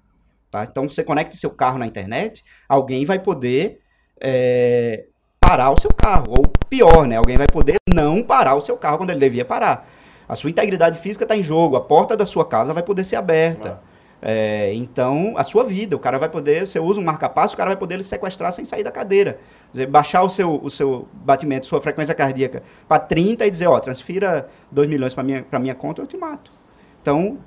Tá? 0.50 0.64
Então, 0.64 0.88
você 0.88 1.04
conecta 1.04 1.36
seu 1.36 1.50
carro 1.50 1.78
na 1.78 1.86
internet, 1.86 2.42
alguém 2.66 3.04
vai 3.04 3.18
poder 3.18 3.80
é, 4.18 5.07
parar 5.48 5.70
o 5.70 5.80
seu 5.80 5.90
carro. 5.90 6.26
Ou 6.28 6.44
pior, 6.68 7.06
né? 7.06 7.16
Alguém 7.16 7.38
vai 7.38 7.46
poder 7.46 7.76
não 7.88 8.22
parar 8.22 8.54
o 8.54 8.60
seu 8.60 8.76
carro 8.76 8.98
quando 8.98 9.10
ele 9.10 9.20
devia 9.20 9.46
parar. 9.46 9.88
A 10.28 10.36
sua 10.36 10.50
integridade 10.50 10.98
física 10.98 11.24
está 11.24 11.34
em 11.34 11.42
jogo, 11.42 11.74
a 11.74 11.80
porta 11.80 12.14
da 12.14 12.26
sua 12.26 12.44
casa 12.44 12.74
vai 12.74 12.82
poder 12.82 13.02
ser 13.02 13.16
aberta. 13.16 13.80
É, 14.20 14.74
então, 14.74 15.34
a 15.38 15.44
sua 15.44 15.64
vida, 15.64 15.96
o 15.96 15.98
cara 15.98 16.18
vai 16.18 16.28
poder, 16.28 16.66
você 16.66 16.78
usa 16.78 17.00
um 17.00 17.04
marca-passo, 17.04 17.54
o 17.54 17.56
cara 17.56 17.70
vai 17.70 17.78
poder 17.78 17.96
lhe 17.96 18.04
sequestrar 18.04 18.52
sem 18.52 18.64
sair 18.64 18.82
da 18.82 18.90
cadeira. 18.90 19.38
Dizer, 19.72 19.86
baixar 19.86 20.22
o 20.22 20.28
seu, 20.28 20.60
o 20.62 20.68
seu 20.68 21.08
batimento, 21.14 21.64
sua 21.64 21.80
frequência 21.80 22.14
cardíaca 22.14 22.62
para 22.86 22.98
30 22.98 23.46
e 23.46 23.50
dizer, 23.50 23.68
ó, 23.68 23.80
transfira 23.80 24.48
2 24.70 24.90
milhões 24.90 25.14
para 25.14 25.22
minha, 25.24 25.46
minha 25.60 25.74
conta, 25.74 26.02
eu 26.02 26.06
te 26.06 26.16
mato. 26.18 26.50
Então, 27.00 27.38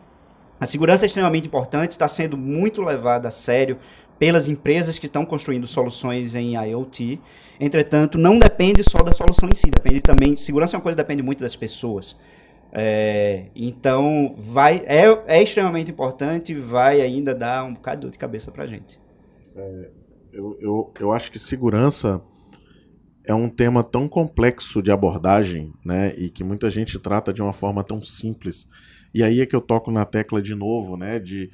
a 0.59 0.65
segurança 0.65 1.05
é 1.05 1.07
extremamente 1.07 1.45
importante, 1.45 1.91
está 1.91 2.07
sendo 2.07 2.37
muito 2.37 2.81
levada 2.81 3.27
a 3.27 3.31
sério 3.31 3.77
pelas 4.21 4.47
empresas 4.47 4.99
que 4.99 5.07
estão 5.07 5.25
construindo 5.25 5.65
soluções 5.65 6.35
em 6.35 6.53
IoT. 6.53 7.19
Entretanto, 7.59 8.19
não 8.19 8.37
depende 8.37 8.83
só 8.87 8.99
da 8.99 9.11
solução 9.11 9.49
em 9.49 9.55
si, 9.55 9.71
depende 9.71 9.99
também. 9.99 10.37
Segurança 10.37 10.75
é 10.75 10.77
uma 10.77 10.83
coisa 10.83 10.95
que 10.95 11.01
depende 11.01 11.23
muito 11.23 11.39
das 11.39 11.55
pessoas. 11.55 12.15
É, 12.71 13.45
então, 13.55 14.35
vai, 14.37 14.83
é, 14.85 15.05
é 15.25 15.41
extremamente 15.41 15.89
importante, 15.89 16.53
vai 16.53 17.01
ainda 17.01 17.33
dar 17.33 17.63
um 17.63 17.73
bocado 17.73 18.11
de 18.11 18.17
cabeça 18.19 18.51
para 18.51 18.65
a 18.65 18.67
gente. 18.67 18.99
É, 19.55 19.89
eu, 20.31 20.55
eu, 20.61 20.93
eu 20.99 21.11
acho 21.11 21.31
que 21.31 21.39
segurança 21.39 22.21
é 23.25 23.33
um 23.33 23.49
tema 23.49 23.83
tão 23.83 24.07
complexo 24.07 24.83
de 24.83 24.91
abordagem, 24.91 25.73
né, 25.83 26.13
e 26.15 26.29
que 26.29 26.43
muita 26.43 26.69
gente 26.69 26.99
trata 26.99 27.33
de 27.33 27.41
uma 27.41 27.53
forma 27.53 27.83
tão 27.83 28.03
simples. 28.03 28.67
E 29.15 29.23
aí 29.23 29.41
é 29.41 29.47
que 29.47 29.55
eu 29.55 29.61
toco 29.61 29.89
na 29.89 30.05
tecla 30.05 30.39
de 30.39 30.53
novo, 30.53 30.95
né, 30.95 31.17
de 31.17 31.49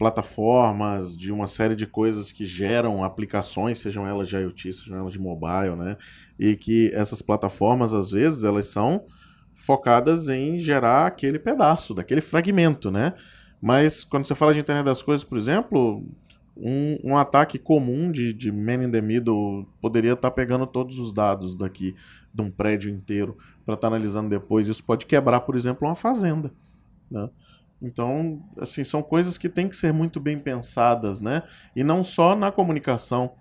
plataformas, 0.00 1.14
de 1.14 1.30
uma 1.30 1.46
série 1.46 1.76
de 1.76 1.86
coisas 1.86 2.32
que 2.32 2.46
geram 2.46 3.04
aplicações, 3.04 3.80
sejam 3.80 4.06
elas 4.06 4.30
de 4.30 4.34
IoT, 4.34 4.72
sejam 4.72 4.96
elas 4.96 5.12
de 5.12 5.18
mobile, 5.18 5.76
né? 5.76 5.94
E 6.38 6.56
que 6.56 6.90
essas 6.94 7.20
plataformas, 7.20 7.92
às 7.92 8.10
vezes, 8.10 8.42
elas 8.42 8.68
são 8.68 9.04
focadas 9.52 10.26
em 10.30 10.58
gerar 10.58 11.06
aquele 11.06 11.38
pedaço, 11.38 11.92
daquele 11.92 12.22
fragmento, 12.22 12.90
né? 12.90 13.12
Mas 13.60 14.02
quando 14.02 14.24
você 14.24 14.34
fala 14.34 14.54
de 14.54 14.60
internet 14.60 14.86
das 14.86 15.02
coisas, 15.02 15.22
por 15.22 15.36
exemplo, 15.36 16.02
um, 16.56 16.98
um 17.04 17.16
ataque 17.18 17.58
comum 17.58 18.10
de, 18.10 18.32
de 18.32 18.50
man 18.50 18.84
in 18.84 18.90
the 18.90 19.02
middle 19.02 19.66
poderia 19.82 20.14
estar 20.14 20.30
tá 20.30 20.34
pegando 20.34 20.66
todos 20.66 20.98
os 20.98 21.12
dados 21.12 21.54
daqui 21.54 21.94
de 22.32 22.40
um 22.40 22.50
prédio 22.50 22.90
inteiro 22.90 23.36
para 23.66 23.74
estar 23.74 23.90
tá 23.90 23.94
analisando 23.94 24.30
depois. 24.30 24.66
Isso 24.66 24.82
pode 24.82 25.04
quebrar, 25.04 25.40
por 25.40 25.56
exemplo, 25.56 25.86
uma 25.86 25.94
fazenda, 25.94 26.50
né? 27.10 27.28
Então, 27.82 28.42
assim, 28.58 28.84
são 28.84 29.02
coisas 29.02 29.38
que 29.38 29.48
têm 29.48 29.68
que 29.68 29.76
ser 29.76 29.92
muito 29.92 30.20
bem 30.20 30.38
pensadas, 30.38 31.20
né? 31.20 31.42
E 31.74 31.82
não 31.82 32.04
só 32.04 32.36
na 32.36 32.52
comunicação, 32.52 33.32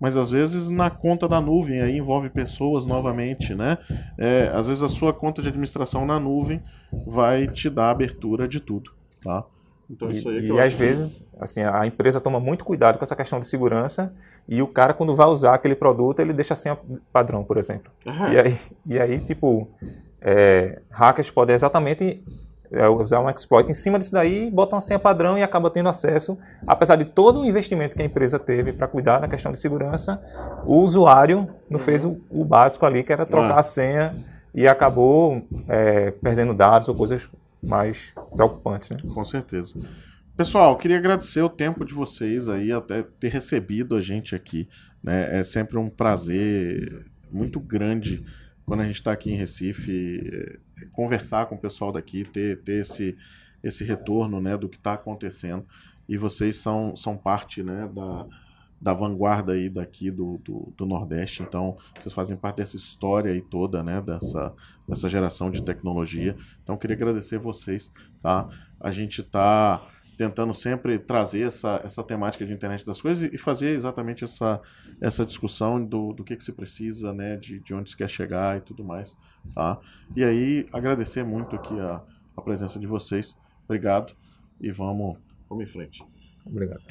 mas 0.00 0.16
às 0.16 0.30
vezes 0.30 0.70
na 0.70 0.90
conta 0.90 1.28
da 1.28 1.40
nuvem, 1.40 1.80
aí 1.80 1.96
envolve 1.96 2.28
pessoas 2.28 2.84
novamente, 2.84 3.54
né? 3.54 3.78
É, 4.18 4.50
às 4.52 4.66
vezes 4.66 4.82
a 4.82 4.88
sua 4.88 5.12
conta 5.12 5.40
de 5.40 5.48
administração 5.48 6.04
na 6.04 6.18
nuvem 6.18 6.62
vai 7.06 7.46
te 7.46 7.70
dar 7.70 7.90
abertura 7.90 8.46
de 8.46 8.60
tudo, 8.60 8.90
tá? 9.22 9.44
Então, 9.88 10.10
e, 10.10 10.18
é 10.18 10.40
e 10.40 10.60
às 10.60 10.72
vezes, 10.72 11.28
assim, 11.38 11.62
a 11.62 11.86
empresa 11.86 12.20
toma 12.20 12.40
muito 12.40 12.64
cuidado 12.64 12.98
com 12.98 13.04
essa 13.04 13.14
questão 13.14 13.38
de 13.38 13.46
segurança 13.46 14.14
e 14.48 14.60
o 14.60 14.66
cara, 14.66 14.92
quando 14.92 15.14
vai 15.14 15.28
usar 15.28 15.54
aquele 15.54 15.76
produto, 15.76 16.18
ele 16.18 16.32
deixa 16.32 16.56
sem 16.56 16.76
padrão, 17.12 17.44
por 17.44 17.56
exemplo. 17.56 17.92
Uhum. 18.04 18.32
E, 18.32 18.38
aí, 18.38 18.58
e 18.84 18.98
aí, 18.98 19.20
tipo, 19.20 19.68
é, 20.20 20.82
hackers 20.90 21.30
podem 21.30 21.54
exatamente 21.54 22.22
é, 22.70 22.88
usar 22.88 23.20
um 23.20 23.28
exploit 23.30 23.70
em 23.70 23.74
cima 23.74 23.98
disso 23.98 24.12
daí, 24.12 24.50
bota 24.50 24.74
uma 24.74 24.80
senha 24.80 24.98
padrão 24.98 25.36
e 25.38 25.42
acaba 25.42 25.70
tendo 25.70 25.88
acesso, 25.88 26.38
apesar 26.66 26.96
de 26.96 27.04
todo 27.04 27.40
o 27.40 27.44
investimento 27.44 27.96
que 27.96 28.02
a 28.02 28.04
empresa 28.04 28.38
teve 28.38 28.72
para 28.72 28.86
cuidar 28.86 29.18
da 29.18 29.28
questão 29.28 29.52
de 29.52 29.58
segurança, 29.58 30.20
o 30.64 30.78
usuário 30.80 31.48
não 31.70 31.78
fez 31.78 32.04
o, 32.04 32.20
o 32.30 32.44
básico 32.44 32.84
ali, 32.86 33.02
que 33.02 33.12
era 33.12 33.24
trocar 33.24 33.56
Ah. 33.56 33.60
a 33.60 33.62
senha 33.62 34.14
e 34.54 34.66
acabou 34.66 35.46
é, 35.68 36.10
perdendo 36.10 36.54
dados 36.54 36.88
ou 36.88 36.94
coisas 36.94 37.28
mais 37.62 38.14
preocupantes. 38.34 38.90
Né? 38.90 38.98
Com 39.12 39.24
certeza. 39.24 39.74
Pessoal, 40.36 40.76
queria 40.76 40.98
agradecer 40.98 41.40
o 41.42 41.48
tempo 41.48 41.84
de 41.84 41.94
vocês 41.94 42.48
aí, 42.48 42.70
até 42.70 43.02
ter 43.02 43.28
recebido 43.28 43.96
a 43.96 44.00
gente 44.00 44.34
aqui. 44.34 44.68
Né? 45.02 45.40
É 45.40 45.44
sempre 45.44 45.78
um 45.78 45.88
prazer 45.88 47.06
muito 47.30 47.58
grande 47.58 48.24
quando 48.66 48.80
a 48.80 48.84
gente 48.84 48.96
está 48.96 49.12
aqui 49.12 49.32
em 49.32 49.36
Recife, 49.36 50.58
conversar 50.92 51.46
com 51.46 51.54
o 51.54 51.58
pessoal 51.58 51.92
daqui, 51.92 52.24
ter, 52.24 52.62
ter 52.62 52.80
esse, 52.80 53.16
esse 53.62 53.84
retorno 53.84 54.40
né, 54.40 54.56
do 54.56 54.68
que 54.68 54.76
está 54.76 54.94
acontecendo. 54.94 55.66
E 56.08 56.16
vocês 56.16 56.56
são, 56.56 56.94
são 56.94 57.16
parte 57.16 57.62
né, 57.62 57.88
da, 57.92 58.26
da 58.80 58.92
vanguarda 58.92 59.52
aí 59.52 59.68
daqui 59.68 60.10
do, 60.10 60.38
do, 60.38 60.72
do 60.76 60.86
Nordeste. 60.86 61.42
Então, 61.42 61.76
vocês 61.98 62.12
fazem 62.12 62.36
parte 62.36 62.56
dessa 62.56 62.76
história 62.76 63.32
aí 63.32 63.40
toda, 63.40 63.82
né? 63.82 64.00
Dessa, 64.00 64.54
dessa 64.88 65.08
geração 65.08 65.50
de 65.50 65.62
tecnologia. 65.62 66.36
Então, 66.62 66.76
queria 66.76 66.94
agradecer 66.94 67.38
vocês, 67.38 67.90
tá? 68.20 68.48
A 68.78 68.90
gente 68.90 69.20
está 69.20 69.84
tentando 70.16 70.54
sempre 70.54 70.98
trazer 70.98 71.46
essa, 71.46 71.80
essa 71.84 72.02
temática 72.02 72.44
de 72.46 72.52
internet 72.52 72.84
das 72.86 73.00
coisas 73.00 73.32
e 73.32 73.36
fazer 73.36 73.70
exatamente 73.70 74.24
essa, 74.24 74.60
essa 75.00 75.26
discussão 75.26 75.84
do, 75.84 76.12
do 76.12 76.24
que, 76.24 76.36
que 76.36 76.44
se 76.44 76.52
precisa, 76.52 77.12
né? 77.12 77.36
De, 77.36 77.60
de 77.60 77.74
onde 77.74 77.90
se 77.90 77.96
quer 77.96 78.08
chegar 78.08 78.56
e 78.56 78.60
tudo 78.60 78.82
mais, 78.82 79.16
tá? 79.54 79.78
E 80.16 80.24
aí, 80.24 80.66
agradecer 80.72 81.24
muito 81.24 81.54
aqui 81.54 81.78
a, 81.78 82.02
a 82.36 82.42
presença 82.42 82.78
de 82.78 82.86
vocês. 82.86 83.38
Obrigado 83.64 84.14
e 84.60 84.70
vamos, 84.70 85.18
vamos 85.48 85.64
em 85.64 85.66
frente. 85.66 86.02
Obrigado. 86.44 86.82